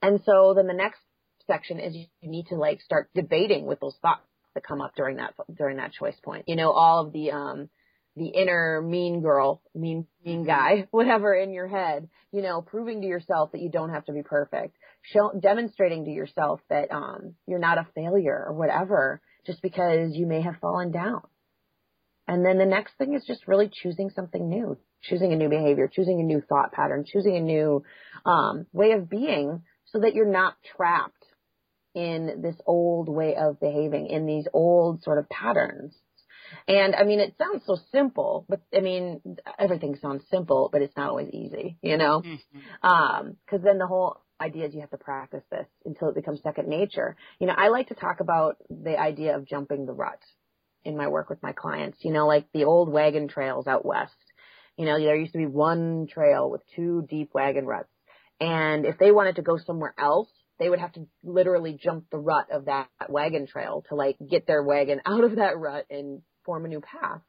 And 0.00 0.20
so 0.24 0.54
then 0.54 0.66
the 0.66 0.72
next 0.72 1.00
section 1.46 1.80
is 1.80 1.94
you 1.94 2.06
need 2.22 2.46
to 2.46 2.54
like 2.54 2.80
start 2.80 3.10
debating 3.14 3.66
with 3.66 3.80
those 3.80 3.96
thoughts 4.00 4.22
that 4.54 4.64
come 4.64 4.80
up 4.80 4.92
during 4.96 5.16
that 5.16 5.34
during 5.54 5.76
that 5.78 5.92
choice 5.92 6.18
point. 6.24 6.44
You 6.46 6.56
know, 6.56 6.70
all 6.70 7.06
of 7.06 7.12
the 7.12 7.32
um 7.32 7.68
the 8.16 8.26
inner 8.26 8.82
mean 8.82 9.20
girl, 9.22 9.62
mean 9.74 10.06
mean 10.24 10.44
guy, 10.44 10.86
whatever 10.90 11.34
in 11.34 11.52
your 11.52 11.68
head, 11.68 12.08
you 12.30 12.42
know, 12.42 12.62
proving 12.62 13.00
to 13.00 13.06
yourself 13.06 13.52
that 13.52 13.60
you 13.60 13.70
don't 13.70 13.90
have 13.90 14.04
to 14.06 14.12
be 14.12 14.22
perfect, 14.22 14.76
show, 15.02 15.32
demonstrating 15.38 16.04
to 16.04 16.10
yourself 16.10 16.60
that 16.68 16.90
um 16.92 17.34
you're 17.46 17.58
not 17.58 17.78
a 17.78 17.86
failure 17.94 18.44
or 18.46 18.52
whatever 18.54 19.20
just 19.46 19.62
because 19.62 20.14
you 20.14 20.26
may 20.26 20.42
have 20.42 20.56
fallen 20.60 20.90
down. 20.90 21.22
And 22.28 22.44
then 22.44 22.58
the 22.58 22.66
next 22.66 22.94
thing 22.98 23.14
is 23.14 23.24
just 23.26 23.48
really 23.48 23.68
choosing 23.72 24.10
something 24.10 24.48
new, 24.48 24.78
choosing 25.02 25.32
a 25.32 25.36
new 25.36 25.48
behavior, 25.48 25.90
choosing 25.92 26.20
a 26.20 26.24
new 26.24 26.40
thought 26.40 26.72
pattern, 26.72 27.04
choosing 27.06 27.36
a 27.36 27.40
new 27.40 27.82
um, 28.24 28.66
way 28.72 28.92
of 28.92 29.10
being 29.10 29.62
so 29.86 30.00
that 30.00 30.14
you're 30.14 30.30
not 30.30 30.54
trapped 30.76 31.24
in 31.94 32.40
this 32.40 32.56
old 32.66 33.08
way 33.08 33.36
of 33.36 33.60
behaving, 33.60 34.06
in 34.06 34.24
these 34.26 34.46
old 34.52 35.02
sort 35.02 35.18
of 35.18 35.28
patterns. 35.28 35.94
And 36.68 36.94
I 36.94 37.04
mean, 37.04 37.20
it 37.20 37.34
sounds 37.38 37.62
so 37.66 37.76
simple, 37.92 38.44
but 38.48 38.60
I 38.76 38.80
mean, 38.80 39.20
everything 39.58 39.96
sounds 40.00 40.24
simple, 40.30 40.68
but 40.72 40.82
it's 40.82 40.96
not 40.96 41.08
always 41.08 41.30
easy, 41.32 41.78
you 41.82 41.96
know? 41.96 42.22
Mm-hmm. 42.22 42.86
Um, 42.86 43.36
cause 43.48 43.60
then 43.62 43.78
the 43.78 43.86
whole 43.86 44.18
idea 44.40 44.66
is 44.66 44.74
you 44.74 44.80
have 44.80 44.90
to 44.90 44.98
practice 44.98 45.44
this 45.50 45.66
until 45.84 46.08
it 46.08 46.14
becomes 46.14 46.40
second 46.42 46.68
nature. 46.68 47.16
You 47.38 47.46
know, 47.46 47.54
I 47.56 47.68
like 47.68 47.88
to 47.88 47.94
talk 47.94 48.20
about 48.20 48.56
the 48.68 48.98
idea 48.98 49.36
of 49.36 49.46
jumping 49.46 49.86
the 49.86 49.92
rut 49.92 50.20
in 50.84 50.96
my 50.96 51.08
work 51.08 51.30
with 51.30 51.42
my 51.42 51.52
clients, 51.52 51.98
you 52.02 52.12
know, 52.12 52.26
like 52.26 52.46
the 52.52 52.64
old 52.64 52.90
wagon 52.90 53.28
trails 53.28 53.66
out 53.66 53.84
west. 53.84 54.12
You 54.76 54.86
know, 54.86 54.98
there 54.98 55.16
used 55.16 55.32
to 55.32 55.38
be 55.38 55.46
one 55.46 56.06
trail 56.12 56.50
with 56.50 56.62
two 56.74 57.06
deep 57.08 57.30
wagon 57.34 57.66
ruts. 57.66 57.92
And 58.40 58.84
if 58.84 58.98
they 58.98 59.12
wanted 59.12 59.36
to 59.36 59.42
go 59.42 59.58
somewhere 59.58 59.94
else, 59.98 60.28
they 60.58 60.68
would 60.68 60.80
have 60.80 60.92
to 60.92 61.06
literally 61.22 61.78
jump 61.80 62.06
the 62.10 62.18
rut 62.18 62.46
of 62.52 62.66
that 62.66 62.88
wagon 63.08 63.46
trail 63.46 63.84
to 63.88 63.94
like 63.94 64.16
get 64.28 64.46
their 64.46 64.62
wagon 64.62 65.00
out 65.06 65.24
of 65.24 65.36
that 65.36 65.58
rut 65.58 65.86
and 65.90 66.22
form 66.44 66.64
a 66.64 66.68
new 66.68 66.80
path. 66.80 67.20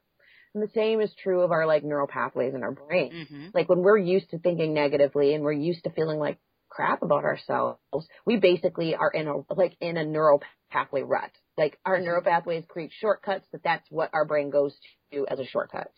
And 0.53 0.61
the 0.61 0.71
same 0.73 1.01
is 1.01 1.13
true 1.21 1.41
of 1.41 1.51
our 1.51 1.65
like 1.65 1.83
neural 1.83 2.07
pathways 2.07 2.53
in 2.53 2.63
our 2.63 2.71
brain. 2.71 3.11
Mm-hmm. 3.11 3.47
Like 3.53 3.69
when 3.69 3.79
we're 3.79 3.97
used 3.97 4.29
to 4.31 4.39
thinking 4.39 4.73
negatively 4.73 5.33
and 5.33 5.43
we're 5.43 5.51
used 5.51 5.83
to 5.85 5.89
feeling 5.89 6.19
like 6.19 6.37
crap 6.69 7.01
about 7.01 7.23
ourselves, 7.23 7.79
we 8.25 8.37
basically 8.37 8.95
are 8.95 9.09
in 9.09 9.27
a 9.27 9.53
like 9.53 9.75
in 9.81 9.97
a 9.97 10.05
neural 10.05 10.41
pathway 10.71 11.01
rut. 11.01 11.31
Like 11.57 11.79
our 11.85 11.95
mm-hmm. 11.95 12.05
neural 12.05 12.23
pathways 12.23 12.65
create 12.67 12.91
shortcuts, 12.99 13.47
but 13.51 13.61
that's 13.63 13.85
what 13.89 14.11
our 14.13 14.25
brain 14.25 14.51
goes 14.51 14.75
to 15.11 15.25
as 15.27 15.39
a 15.39 15.45
shortcut. 15.45 15.91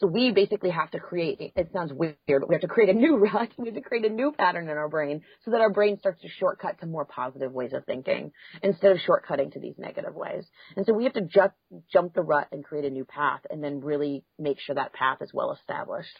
So 0.00 0.06
we 0.06 0.32
basically 0.32 0.70
have 0.70 0.90
to 0.92 0.98
create, 0.98 1.52
it 1.54 1.70
sounds 1.74 1.92
weird, 1.92 2.16
but 2.26 2.48
we 2.48 2.54
have 2.54 2.62
to 2.62 2.68
create 2.68 2.88
a 2.88 2.98
new 2.98 3.16
rut. 3.32 3.50
We 3.58 3.66
have 3.66 3.74
to 3.74 3.82
create 3.82 4.06
a 4.06 4.08
new 4.08 4.32
pattern 4.32 4.70
in 4.70 4.78
our 4.78 4.88
brain 4.88 5.20
so 5.44 5.50
that 5.50 5.60
our 5.60 5.68
brain 5.68 5.98
starts 5.98 6.22
to 6.22 6.28
shortcut 6.28 6.80
to 6.80 6.86
more 6.86 7.04
positive 7.04 7.52
ways 7.52 7.74
of 7.74 7.84
thinking 7.84 8.32
instead 8.62 8.92
of 8.92 8.98
shortcutting 8.98 9.52
to 9.52 9.60
these 9.60 9.74
negative 9.76 10.14
ways. 10.14 10.46
And 10.74 10.86
so 10.86 10.94
we 10.94 11.04
have 11.04 11.12
to 11.12 11.20
just 11.20 11.54
jump 11.92 12.14
the 12.14 12.22
rut 12.22 12.48
and 12.50 12.64
create 12.64 12.86
a 12.86 12.90
new 12.90 13.04
path 13.04 13.42
and 13.50 13.62
then 13.62 13.80
really 13.80 14.24
make 14.38 14.58
sure 14.58 14.74
that 14.74 14.94
path 14.94 15.18
is 15.20 15.34
well 15.34 15.52
established. 15.52 16.18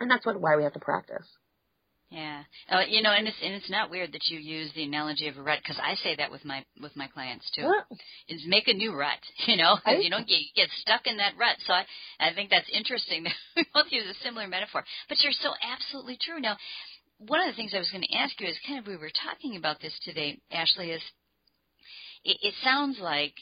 And 0.00 0.10
that's 0.10 0.26
what, 0.26 0.40
why 0.40 0.56
we 0.56 0.64
have 0.64 0.72
to 0.72 0.80
practice. 0.80 1.26
Yeah, 2.10 2.44
uh, 2.70 2.82
you 2.86 3.02
know, 3.02 3.10
and 3.10 3.26
it's 3.26 3.36
and 3.42 3.54
it's 3.54 3.70
not 3.70 3.90
weird 3.90 4.12
that 4.12 4.28
you 4.28 4.38
use 4.38 4.70
the 4.74 4.84
analogy 4.84 5.26
of 5.26 5.36
a 5.36 5.42
rut 5.42 5.58
because 5.62 5.80
I 5.82 5.94
say 5.96 6.14
that 6.16 6.30
with 6.30 6.44
my 6.44 6.64
with 6.80 6.94
my 6.94 7.08
clients 7.08 7.50
too. 7.56 7.62
Is 8.28 8.44
make 8.46 8.68
a 8.68 8.72
new 8.72 8.94
rut, 8.94 9.18
you 9.46 9.56
know, 9.56 9.76
because 9.76 10.04
you 10.04 10.10
don't 10.10 10.28
get 10.28 10.38
get 10.54 10.68
stuck 10.80 11.06
in 11.06 11.16
that 11.16 11.32
rut. 11.38 11.56
So 11.66 11.72
I 11.72 11.84
I 12.20 12.32
think 12.34 12.50
that's 12.50 12.68
interesting 12.72 13.24
that 13.24 13.32
we 13.56 13.66
both 13.74 13.86
use 13.90 14.04
a 14.08 14.22
similar 14.22 14.46
metaphor. 14.46 14.84
But 15.08 15.18
you're 15.24 15.32
so 15.32 15.50
absolutely 15.60 16.16
true. 16.20 16.40
Now, 16.40 16.56
one 17.18 17.40
of 17.40 17.48
the 17.48 17.56
things 17.56 17.72
I 17.74 17.78
was 17.78 17.90
going 17.90 18.04
to 18.04 18.16
ask 18.16 18.38
you 18.40 18.46
is 18.46 18.58
kind 18.66 18.78
of 18.78 18.86
we 18.86 18.96
were 18.96 19.10
talking 19.10 19.56
about 19.56 19.80
this 19.80 19.98
today, 20.04 20.38
Ashlee. 20.52 20.94
Is 20.94 21.02
it, 22.24 22.38
it 22.42 22.54
sounds 22.62 22.98
like, 23.00 23.34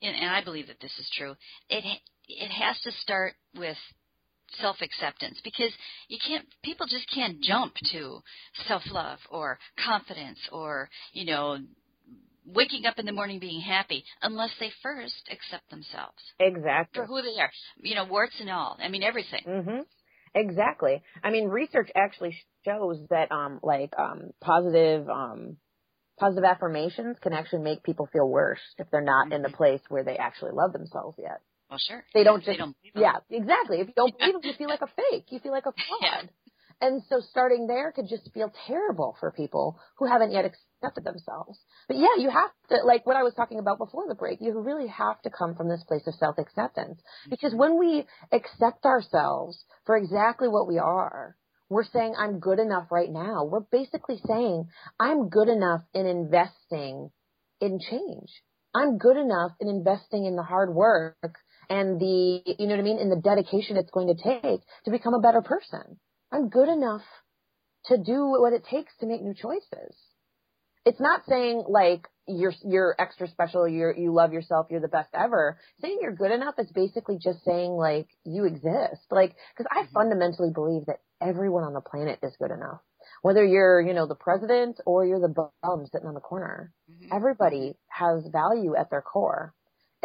and, 0.00 0.16
and 0.16 0.30
I 0.30 0.42
believe 0.42 0.68
that 0.68 0.80
this 0.80 0.94
is 0.98 1.10
true. 1.16 1.34
It 1.68 1.84
it 2.28 2.50
has 2.50 2.80
to 2.84 2.92
start 3.02 3.34
with 3.54 3.76
self 4.60 4.76
acceptance 4.80 5.40
because 5.44 5.72
you 6.08 6.18
can't 6.26 6.46
people 6.62 6.86
just 6.86 7.06
can't 7.12 7.40
jump 7.42 7.74
to 7.92 8.20
self 8.66 8.82
love 8.90 9.18
or 9.30 9.58
confidence 9.84 10.38
or 10.52 10.88
you 11.12 11.24
know 11.24 11.58
waking 12.46 12.86
up 12.86 12.98
in 12.98 13.06
the 13.06 13.12
morning 13.12 13.40
being 13.40 13.60
happy 13.60 14.04
unless 14.22 14.50
they 14.60 14.70
first 14.82 15.28
accept 15.30 15.68
themselves 15.70 16.22
exactly. 16.38 17.00
for 17.00 17.06
who 17.06 17.20
they 17.22 17.40
are 17.40 17.50
you 17.82 17.94
know 17.94 18.04
warts 18.04 18.36
and 18.40 18.50
all. 18.50 18.76
I 18.80 18.88
mean 18.88 19.02
everything. 19.02 19.42
Mhm 19.46 19.84
exactly. 20.36 21.02
I 21.24 21.30
mean 21.30 21.48
research 21.48 21.90
actually 21.96 22.36
shows 22.64 22.98
that 23.10 23.32
um 23.32 23.58
like 23.62 23.92
um 23.98 24.30
positive 24.40 25.08
um 25.08 25.56
positive 26.18 26.44
affirmations 26.44 27.16
can 27.20 27.32
actually 27.32 27.62
make 27.62 27.82
people 27.82 28.08
feel 28.12 28.28
worse 28.28 28.60
if 28.78 28.90
they're 28.90 29.00
not 29.00 29.26
mm-hmm. 29.26 29.34
in 29.34 29.42
the 29.42 29.48
mm-hmm. 29.48 29.56
place 29.56 29.80
where 29.88 30.04
they 30.04 30.16
actually 30.16 30.52
love 30.52 30.72
themselves 30.72 31.16
yet 31.18 31.40
well, 31.76 31.98
sure. 31.98 32.04
They 32.14 32.24
don't 32.24 32.40
just, 32.40 32.46
they 32.46 32.56
don't 32.56 32.76
yeah, 32.94 33.16
exactly. 33.30 33.80
If 33.80 33.88
you 33.88 33.94
don't 33.94 34.16
believe 34.18 34.34
them, 34.34 34.42
you 34.44 34.52
feel 34.54 34.68
like 34.68 34.82
a 34.82 34.88
fake. 34.88 35.26
You 35.30 35.40
feel 35.40 35.52
like 35.52 35.66
a 35.66 35.72
fraud. 35.88 36.00
Yeah. 36.02 36.22
And 36.80 37.02
so 37.08 37.20
starting 37.30 37.66
there 37.66 37.90
could 37.92 38.06
just 38.08 38.30
feel 38.34 38.52
terrible 38.66 39.16
for 39.18 39.32
people 39.32 39.78
who 39.96 40.06
haven't 40.06 40.32
yet 40.32 40.44
accepted 40.44 41.04
themselves. 41.04 41.58
But 41.88 41.96
yeah, 41.96 42.16
you 42.18 42.28
have 42.28 42.50
to, 42.68 42.84
like 42.84 43.06
what 43.06 43.16
I 43.16 43.22
was 43.22 43.32
talking 43.34 43.58
about 43.58 43.78
before 43.78 44.06
the 44.08 44.14
break, 44.14 44.40
you 44.42 44.58
really 44.58 44.88
have 44.88 45.20
to 45.22 45.30
come 45.30 45.54
from 45.54 45.68
this 45.68 45.82
place 45.88 46.06
of 46.06 46.14
self-acceptance. 46.14 47.00
Because 47.30 47.52
mm-hmm. 47.52 47.60
when 47.60 47.78
we 47.78 48.04
accept 48.30 48.84
ourselves 48.84 49.58
for 49.86 49.96
exactly 49.96 50.48
what 50.48 50.68
we 50.68 50.78
are, 50.78 51.36
we're 51.70 51.84
saying, 51.84 52.14
I'm 52.16 52.40
good 52.40 52.58
enough 52.58 52.92
right 52.92 53.10
now. 53.10 53.44
We're 53.44 53.60
basically 53.72 54.20
saying, 54.26 54.68
I'm 55.00 55.30
good 55.30 55.48
enough 55.48 55.82
in 55.94 56.06
investing 56.06 57.10
in 57.60 57.80
change. 57.80 58.30
I'm 58.74 58.98
good 58.98 59.16
enough 59.16 59.52
in 59.60 59.68
investing 59.68 60.26
in 60.26 60.36
the 60.36 60.42
hard 60.42 60.74
work 60.74 61.16
and 61.68 62.00
the, 62.00 62.42
you 62.58 62.66
know 62.66 62.74
what 62.74 62.80
I 62.80 62.82
mean, 62.82 62.98
and 62.98 63.10
the 63.10 63.20
dedication 63.20 63.76
it's 63.76 63.90
going 63.90 64.08
to 64.08 64.22
take 64.22 64.60
to 64.84 64.90
become 64.90 65.14
a 65.14 65.20
better 65.20 65.42
person. 65.42 65.98
I'm 66.32 66.48
good 66.48 66.68
enough 66.68 67.02
to 67.86 67.98
do 67.98 68.26
what 68.38 68.52
it 68.52 68.64
takes 68.70 68.92
to 69.00 69.06
make 69.06 69.22
new 69.22 69.34
choices. 69.34 69.94
It's 70.84 71.00
not 71.00 71.22
saying 71.28 71.64
like 71.68 72.06
you're 72.28 72.54
you're 72.64 72.94
extra 72.98 73.28
special, 73.28 73.66
you're 73.66 73.96
you 73.96 74.12
love 74.12 74.32
yourself, 74.32 74.66
you're 74.70 74.80
the 74.80 74.88
best 74.88 75.08
ever. 75.14 75.58
Saying 75.80 75.98
you're 76.00 76.14
good 76.14 76.30
enough 76.30 76.54
is 76.58 76.70
basically 76.72 77.18
just 77.22 77.44
saying 77.44 77.72
like 77.72 78.06
you 78.24 78.44
exist. 78.44 79.02
Like 79.10 79.34
because 79.56 79.66
I 79.70 79.82
mm-hmm. 79.82 79.94
fundamentally 79.94 80.50
believe 80.54 80.86
that 80.86 81.00
everyone 81.20 81.64
on 81.64 81.74
the 81.74 81.80
planet 81.80 82.20
is 82.22 82.36
good 82.40 82.52
enough. 82.52 82.80
Whether 83.22 83.44
you're, 83.44 83.80
you 83.80 83.94
know, 83.94 84.06
the 84.06 84.14
president 84.14 84.80
or 84.86 85.04
you're 85.04 85.20
the 85.20 85.50
bum 85.62 85.86
sitting 85.90 86.06
on 86.06 86.14
the 86.14 86.20
corner, 86.20 86.72
mm-hmm. 86.90 87.14
everybody 87.14 87.76
has 87.88 88.24
value 88.30 88.76
at 88.76 88.90
their 88.90 89.02
core. 89.02 89.54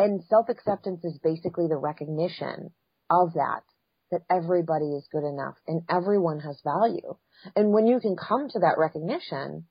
And 0.01 0.23
self 0.23 0.49
acceptance 0.49 1.05
is 1.05 1.19
basically 1.23 1.67
the 1.67 1.77
recognition 1.77 2.71
of 3.09 3.33
that, 3.33 3.61
that 4.09 4.21
everybody 4.31 4.93
is 4.95 5.07
good 5.11 5.23
enough 5.23 5.55
and 5.67 5.83
everyone 5.89 6.39
has 6.39 6.59
value. 6.63 7.15
And 7.55 7.71
when 7.71 7.85
you 7.85 7.99
can 7.99 8.15
come 8.15 8.49
to 8.49 8.59
that 8.59 8.79
recognition, 8.79 9.67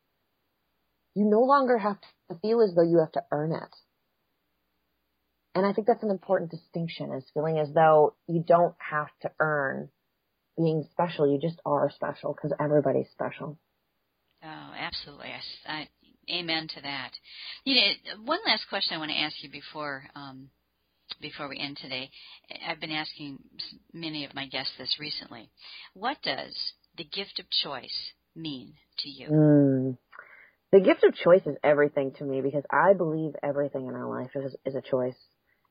you 1.17 1.25
no 1.25 1.41
longer 1.41 1.79
have 1.79 1.99
to 2.31 2.39
feel 2.39 2.61
as 2.61 2.75
though 2.77 2.89
you 2.89 2.99
have 3.01 3.11
to 3.13 3.25
earn 3.33 3.53
it. 3.53 3.75
And 5.57 5.67
I 5.67 5.73
think 5.73 5.89
that's 5.89 6.05
an 6.05 6.11
important 6.11 6.53
distinction 6.53 7.13
is 7.13 7.25
feeling 7.35 7.59
as 7.59 7.73
though 7.75 8.15
you 8.29 8.45
don't 8.47 8.77
have 8.79 9.09
to 9.23 9.33
earn 9.41 9.89
being 10.57 10.85
special. 10.93 11.27
You 11.29 11.41
just 11.41 11.61
are 11.67 11.91
special 11.91 12.35
because 12.35 12.57
everybody's 12.61 13.11
special. 13.11 13.59
Oh, 14.45 14.73
absolutely. 14.79 15.33
I, 15.67 15.73
I, 15.73 15.89
amen 16.31 16.69
to 16.75 16.81
that. 16.83 17.11
You 17.65 17.75
know, 17.75 18.25
one 18.25 18.41
last 18.47 18.67
question 18.69 18.97
I 18.97 18.99
want 18.99 19.11
to 19.11 19.19
ask 19.19 19.37
you 19.43 19.51
before 19.51 20.05
um, 20.15 20.51
before 21.21 21.49
we 21.49 21.59
end 21.59 21.77
today. 21.77 22.11
I've 22.67 22.81
been 22.81 22.91
asking 22.91 23.39
many 23.93 24.25
of 24.25 24.35
my 24.35 24.47
guests 24.47 24.73
this 24.79 24.97
recently. 25.01 25.51
What 25.95 26.19
does 26.23 26.57
the 26.97 27.05
gift 27.05 27.41
of 27.41 27.47
choice 27.63 28.13
mean 28.37 28.75
to 29.01 29.09
you? 29.09 29.29
Mm. 29.29 29.99
The 30.73 30.81
gift 30.81 31.03
of 31.03 31.15
choice 31.15 31.43
is 31.47 31.57
everything 31.65 32.13
to 32.19 32.25
me 32.25 32.41
because 32.41 32.63
I 32.71 32.95
believe 32.95 33.33
everything 33.43 33.87
in 33.87 33.95
our 33.95 34.09
life 34.09 34.31
is, 34.37 34.55
is 34.65 34.77
a 34.77 34.83
choice. 34.83 35.17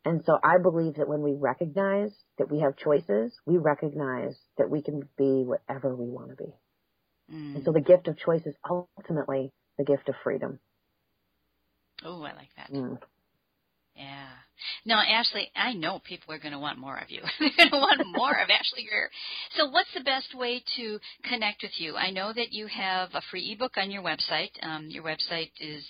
And 0.06 0.24
so 0.26 0.38
I 0.44 0.58
believe 0.62 0.96
that 0.96 1.08
when 1.08 1.22
we 1.22 1.36
recognize 1.38 2.12
that 2.38 2.52
we 2.52 2.60
have 2.62 2.78
choices, 2.78 3.34
we 3.46 3.58
recognize 3.58 4.36
that 4.58 4.70
we 4.70 4.82
can 4.82 5.08
be 5.18 5.44
whatever 5.46 5.96
we 5.96 6.10
want 6.10 6.30
to 6.30 6.36
be. 6.36 6.54
Mm. 7.34 7.56
And 7.56 7.66
so 7.66 7.72
the 7.72 7.82
gift 7.82 8.08
of 8.08 8.18
choice 8.18 8.46
is 8.46 8.56
ultimately 8.70 9.52
the 9.80 9.86
gift 9.86 10.10
of 10.10 10.16
freedom. 10.24 10.60
Oh, 12.04 12.22
I 12.22 12.34
like 12.34 12.54
that. 12.58 12.72
Mm. 12.72 13.00
Yeah. 13.96 14.28
Now, 14.86 15.02
Ashlee, 15.02 15.48
I 15.56 15.74
know 15.74 16.00
people 16.00 16.34
are 16.34 16.40
going 16.40 16.54
to 16.54 16.60
want 16.60 16.80
more 16.80 16.98
of 16.98 17.10
you. 17.10 17.22
They're 17.40 17.50
going 17.58 17.72
to 17.72 17.78
want 17.78 18.02
more 18.16 18.32
of 18.32 18.48
Ashlee 18.50 18.88
Greer. 18.88 19.10
So, 19.56 19.70
what's 19.70 19.94
the 19.94 20.04
best 20.04 20.36
way 20.36 20.64
to 20.78 21.00
connect 21.30 21.64
with 21.64 21.72
you? 21.78 21.96
I 21.96 22.12
know 22.12 22.34
that 22.34 22.52
you 22.52 22.68
have 22.68 23.10
a 23.14 23.22
free 23.30 23.52
ebook 23.54 23.78
on 23.78 23.92
your 23.92 24.04
website. 24.04 24.52
Um, 24.62 24.88
your 24.90 25.04
website 25.04 25.52
is 25.60 25.84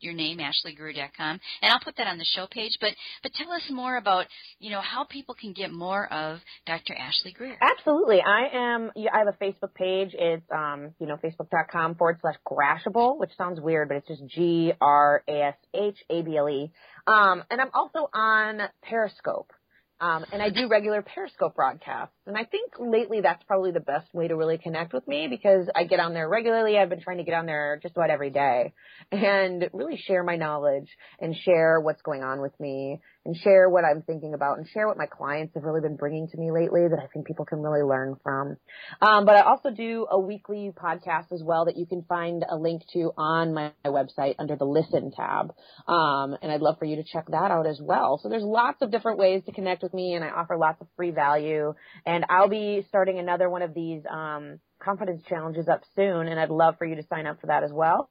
your 0.00 0.14
name, 0.14 0.38
AshleeGreer.com, 0.38 1.40
and 1.62 1.72
I'll 1.72 1.80
put 1.80 1.96
that 1.96 2.06
on 2.06 2.18
the 2.18 2.26
show 2.34 2.46
page. 2.50 2.76
But 2.80 2.90
but 3.22 3.32
tell 3.34 3.50
us 3.52 3.62
more 3.70 3.96
about 3.96 4.26
you 4.58 4.70
know 4.70 4.80
how 4.80 5.04
people 5.04 5.34
can 5.34 5.52
get 5.52 5.72
more 5.72 6.10
of 6.12 6.38
Dr. 6.66 6.94
Ashlee 6.94 7.34
Greer. 7.34 7.56
Absolutely, 7.60 8.20
I 8.20 8.48
am. 8.52 8.90
I 8.96 9.18
have 9.18 9.28
a 9.28 9.44
Facebook 9.44 9.74
page. 9.74 10.10
It's 10.12 10.44
um 10.54 10.94
you 10.98 11.06
know 11.06 11.16
facebook.com 11.16 11.96
forward 11.96 12.18
slash 12.20 12.36
Grashable, 12.46 13.18
which 13.18 13.30
sounds 13.36 13.60
weird, 13.60 13.88
but 13.88 13.98
it's 13.98 14.08
just 14.08 14.26
G 14.26 14.72
R 14.80 15.22
A 15.28 15.42
S 15.48 15.54
H 15.74 15.98
A 16.10 16.22
B 16.22 16.36
L 16.36 16.48
E. 16.48 16.72
Um, 17.06 17.44
and 17.50 17.60
I'm 17.60 17.70
also 17.74 18.08
on 18.12 18.60
Periscope. 18.82 19.52
Um, 20.00 20.24
and 20.32 20.42
I 20.42 20.50
do 20.50 20.68
regular 20.68 21.02
Periscope 21.02 21.54
broadcasts. 21.54 22.15
And 22.26 22.36
I 22.36 22.44
think 22.44 22.72
lately 22.78 23.20
that's 23.20 23.42
probably 23.44 23.70
the 23.70 23.80
best 23.80 24.12
way 24.12 24.26
to 24.26 24.34
really 24.34 24.58
connect 24.58 24.92
with 24.92 25.06
me 25.06 25.28
because 25.28 25.68
I 25.74 25.84
get 25.84 26.00
on 26.00 26.12
there 26.12 26.28
regularly. 26.28 26.76
I've 26.76 26.88
been 26.88 27.00
trying 27.00 27.18
to 27.18 27.24
get 27.24 27.34
on 27.34 27.46
there 27.46 27.78
just 27.80 27.96
about 27.96 28.10
every 28.10 28.30
day 28.30 28.72
and 29.12 29.68
really 29.72 29.96
share 29.96 30.24
my 30.24 30.36
knowledge 30.36 30.88
and 31.20 31.36
share 31.36 31.80
what's 31.80 32.02
going 32.02 32.24
on 32.24 32.40
with 32.40 32.58
me 32.58 33.00
and 33.26 33.36
share 33.36 33.68
what 33.68 33.84
I'm 33.84 34.02
thinking 34.02 34.34
about 34.34 34.58
and 34.58 34.68
share 34.68 34.86
what 34.86 34.96
my 34.96 35.06
clients 35.06 35.54
have 35.54 35.64
really 35.64 35.80
been 35.80 35.96
bringing 35.96 36.28
to 36.28 36.36
me 36.38 36.50
lately 36.50 36.82
that 36.88 36.98
I 36.98 37.06
think 37.12 37.26
people 37.26 37.44
can 37.44 37.60
really 37.60 37.82
learn 37.82 38.16
from. 38.22 38.56
Um, 39.00 39.24
but 39.24 39.36
I 39.36 39.42
also 39.42 39.70
do 39.70 40.06
a 40.10 40.18
weekly 40.18 40.72
podcast 40.76 41.32
as 41.32 41.42
well 41.44 41.66
that 41.66 41.76
you 41.76 41.86
can 41.86 42.02
find 42.02 42.44
a 42.48 42.56
link 42.56 42.82
to 42.92 43.12
on 43.16 43.52
my, 43.52 43.72
website 43.84 44.34
under 44.38 44.56
the 44.56 44.64
listen 44.64 45.12
tab. 45.12 45.54
Um, 45.86 46.36
and 46.42 46.50
I'd 46.50 46.60
love 46.60 46.78
for 46.78 46.84
you 46.84 46.96
to 46.96 47.04
check 47.04 47.26
that 47.28 47.50
out 47.50 47.66
as 47.66 47.80
well. 47.80 48.18
So 48.20 48.28
there's 48.28 48.42
lots 48.42 48.82
of 48.82 48.90
different 48.90 49.18
ways 49.18 49.42
to 49.46 49.52
connect 49.52 49.82
with 49.82 49.94
me 49.94 50.14
and 50.14 50.24
I 50.24 50.30
offer 50.30 50.56
lots 50.56 50.80
of 50.80 50.88
free 50.96 51.12
value 51.12 51.72
and 52.04 52.15
I'll 52.28 52.48
be 52.48 52.84
starting 52.88 53.18
another 53.18 53.50
one 53.50 53.62
of 53.62 53.74
these, 53.74 54.02
um, 54.10 54.60
confidence 54.78 55.22
challenges 55.28 55.68
up 55.68 55.82
soon 55.94 56.28
and 56.28 56.38
I'd 56.38 56.50
love 56.50 56.76
for 56.78 56.86
you 56.86 56.96
to 56.96 57.02
sign 57.08 57.26
up 57.26 57.40
for 57.40 57.48
that 57.48 57.62
as 57.64 57.72
well. 57.72 58.10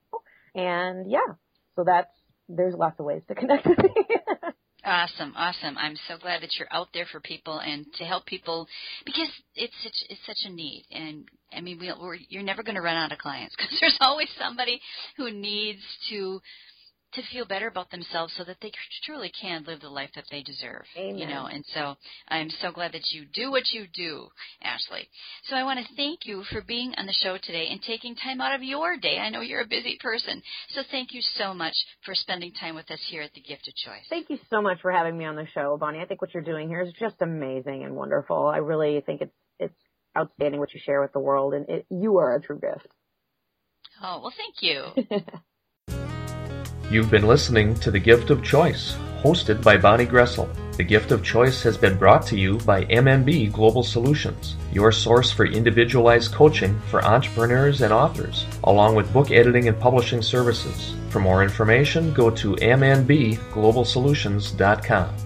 And 0.53 1.09
yeah, 1.09 1.35
so 1.75 1.83
that's, 1.83 2.11
there's 2.49 2.75
lots 2.75 2.99
of 2.99 3.05
ways 3.05 3.21
to 3.27 3.35
connect 3.35 3.65
with 3.65 3.77
me. 3.77 3.89
Awesome, 4.85 5.33
awesome. 5.35 5.79
I'm 5.79 5.95
so 6.07 6.17
glad 6.19 6.43
that 6.43 6.51
you're 6.59 6.67
out 6.69 6.89
there 6.93 7.07
for 7.11 7.19
people 7.19 7.57
and 7.57 7.87
to 7.95 8.03
help 8.03 8.27
people 8.27 8.67
because 9.03 9.29
it's 9.55 9.73
such 9.81 9.95
it's 10.11 10.21
such 10.27 10.37
a 10.45 10.53
need. 10.53 10.85
And 10.91 11.27
I 11.51 11.61
mean, 11.61 11.79
we, 11.79 11.91
we're, 11.99 12.17
you're 12.29 12.43
never 12.43 12.61
going 12.61 12.75
to 12.75 12.81
run 12.81 12.95
out 12.95 13.11
of 13.11 13.17
clients 13.17 13.55
because 13.57 13.75
there's 13.81 13.97
always 13.99 14.29
somebody 14.39 14.79
who 15.17 15.31
needs 15.31 15.81
to 16.11 16.39
to 17.15 17.21
feel 17.31 17.45
better 17.45 17.67
about 17.67 17.89
themselves 17.91 18.33
so 18.37 18.43
that 18.43 18.57
they 18.61 18.71
truly 19.03 19.31
can 19.41 19.63
live 19.65 19.81
the 19.81 19.89
life 19.89 20.11
that 20.15 20.25
they 20.31 20.43
deserve. 20.43 20.83
Amen. 20.97 21.17
You 21.17 21.27
know, 21.27 21.45
and 21.45 21.63
so 21.73 21.95
I'm 22.27 22.49
so 22.49 22.71
glad 22.71 22.91
that 22.93 23.11
you 23.11 23.25
do 23.33 23.51
what 23.51 23.71
you 23.71 23.85
do, 23.93 24.27
Ashlee. 24.63 25.07
So 25.45 25.55
I 25.55 25.63
want 25.63 25.79
to 25.79 25.95
thank 25.95 26.25
you 26.25 26.43
for 26.51 26.61
being 26.61 26.93
on 26.97 27.05
the 27.05 27.13
show 27.13 27.37
today 27.41 27.67
and 27.71 27.81
taking 27.81 28.15
time 28.15 28.41
out 28.41 28.55
of 28.55 28.63
your 28.63 28.97
day. 28.97 29.17
I 29.17 29.29
know 29.29 29.41
you're 29.41 29.61
a 29.61 29.67
busy 29.67 29.97
person. 30.01 30.41
So 30.69 30.81
thank 30.91 31.13
you 31.13 31.21
so 31.21 31.53
much 31.53 31.75
for 32.03 32.15
spending 32.15 32.51
time 32.53 32.75
with 32.75 32.89
us 32.91 32.99
here 33.09 33.21
at 33.21 33.33
the 33.33 33.41
Gift 33.41 33.67
of 33.67 33.75
Choice. 33.75 34.05
Thank 34.09 34.29
you 34.29 34.37
so 34.49 34.61
much 34.61 34.81
for 34.81 34.91
having 34.91 35.17
me 35.17 35.25
on 35.25 35.35
the 35.35 35.47
show, 35.53 35.77
Bonnie. 35.77 35.99
I 35.99 36.05
think 36.05 36.21
what 36.21 36.33
you're 36.33 36.43
doing 36.43 36.67
here 36.67 36.81
is 36.81 36.93
just 36.99 37.15
amazing 37.21 37.83
and 37.83 37.95
wonderful. 37.95 38.47
I 38.47 38.57
really 38.57 39.01
think 39.05 39.21
it's 39.21 39.33
it's 39.59 39.75
outstanding 40.17 40.59
what 40.59 40.73
you 40.73 40.79
share 40.83 41.01
with 41.01 41.13
the 41.13 41.19
world 41.19 41.53
and 41.53 41.69
it, 41.69 41.85
you 41.89 42.17
are 42.17 42.35
a 42.35 42.41
true 42.41 42.59
gift. 42.59 42.87
Oh, 44.01 44.19
well, 44.21 44.33
thank 44.35 44.61
you. 44.61 45.21
You've 46.91 47.09
been 47.09 47.25
listening 47.25 47.73
to 47.75 47.89
The 47.89 47.99
Gift 47.99 48.29
of 48.29 48.43
Choice, 48.43 48.95
hosted 49.23 49.63
by 49.63 49.75
Bonnie 49.75 50.05
Groessl. 50.05 50.47
The 50.77 50.83
Gift 50.83 51.11
of 51.11 51.23
Choice 51.23 51.63
has 51.63 51.77
been 51.77 51.97
brought 51.97 52.27
to 52.27 52.37
you 52.37 52.59
by 52.59 52.85
MNB 52.85 53.51
Global 53.51 53.81
Solutions, 53.81 54.55
your 54.71 54.91
source 54.91 55.31
for 55.31 55.47
individualized 55.47 56.33
coaching 56.33 56.79
for 56.91 57.03
entrepreneurs 57.03 57.81
and 57.81 57.91
authors, 57.91 58.45
along 58.65 58.93
with 58.95 59.11
book 59.11 59.31
editing 59.31 59.67
and 59.67 59.79
publishing 59.79 60.21
services. 60.21 60.93
For 61.09 61.19
more 61.19 61.41
information, 61.41 62.13
go 62.13 62.29
to 62.29 62.55
mnbglobalsolutions.com. 62.57 65.24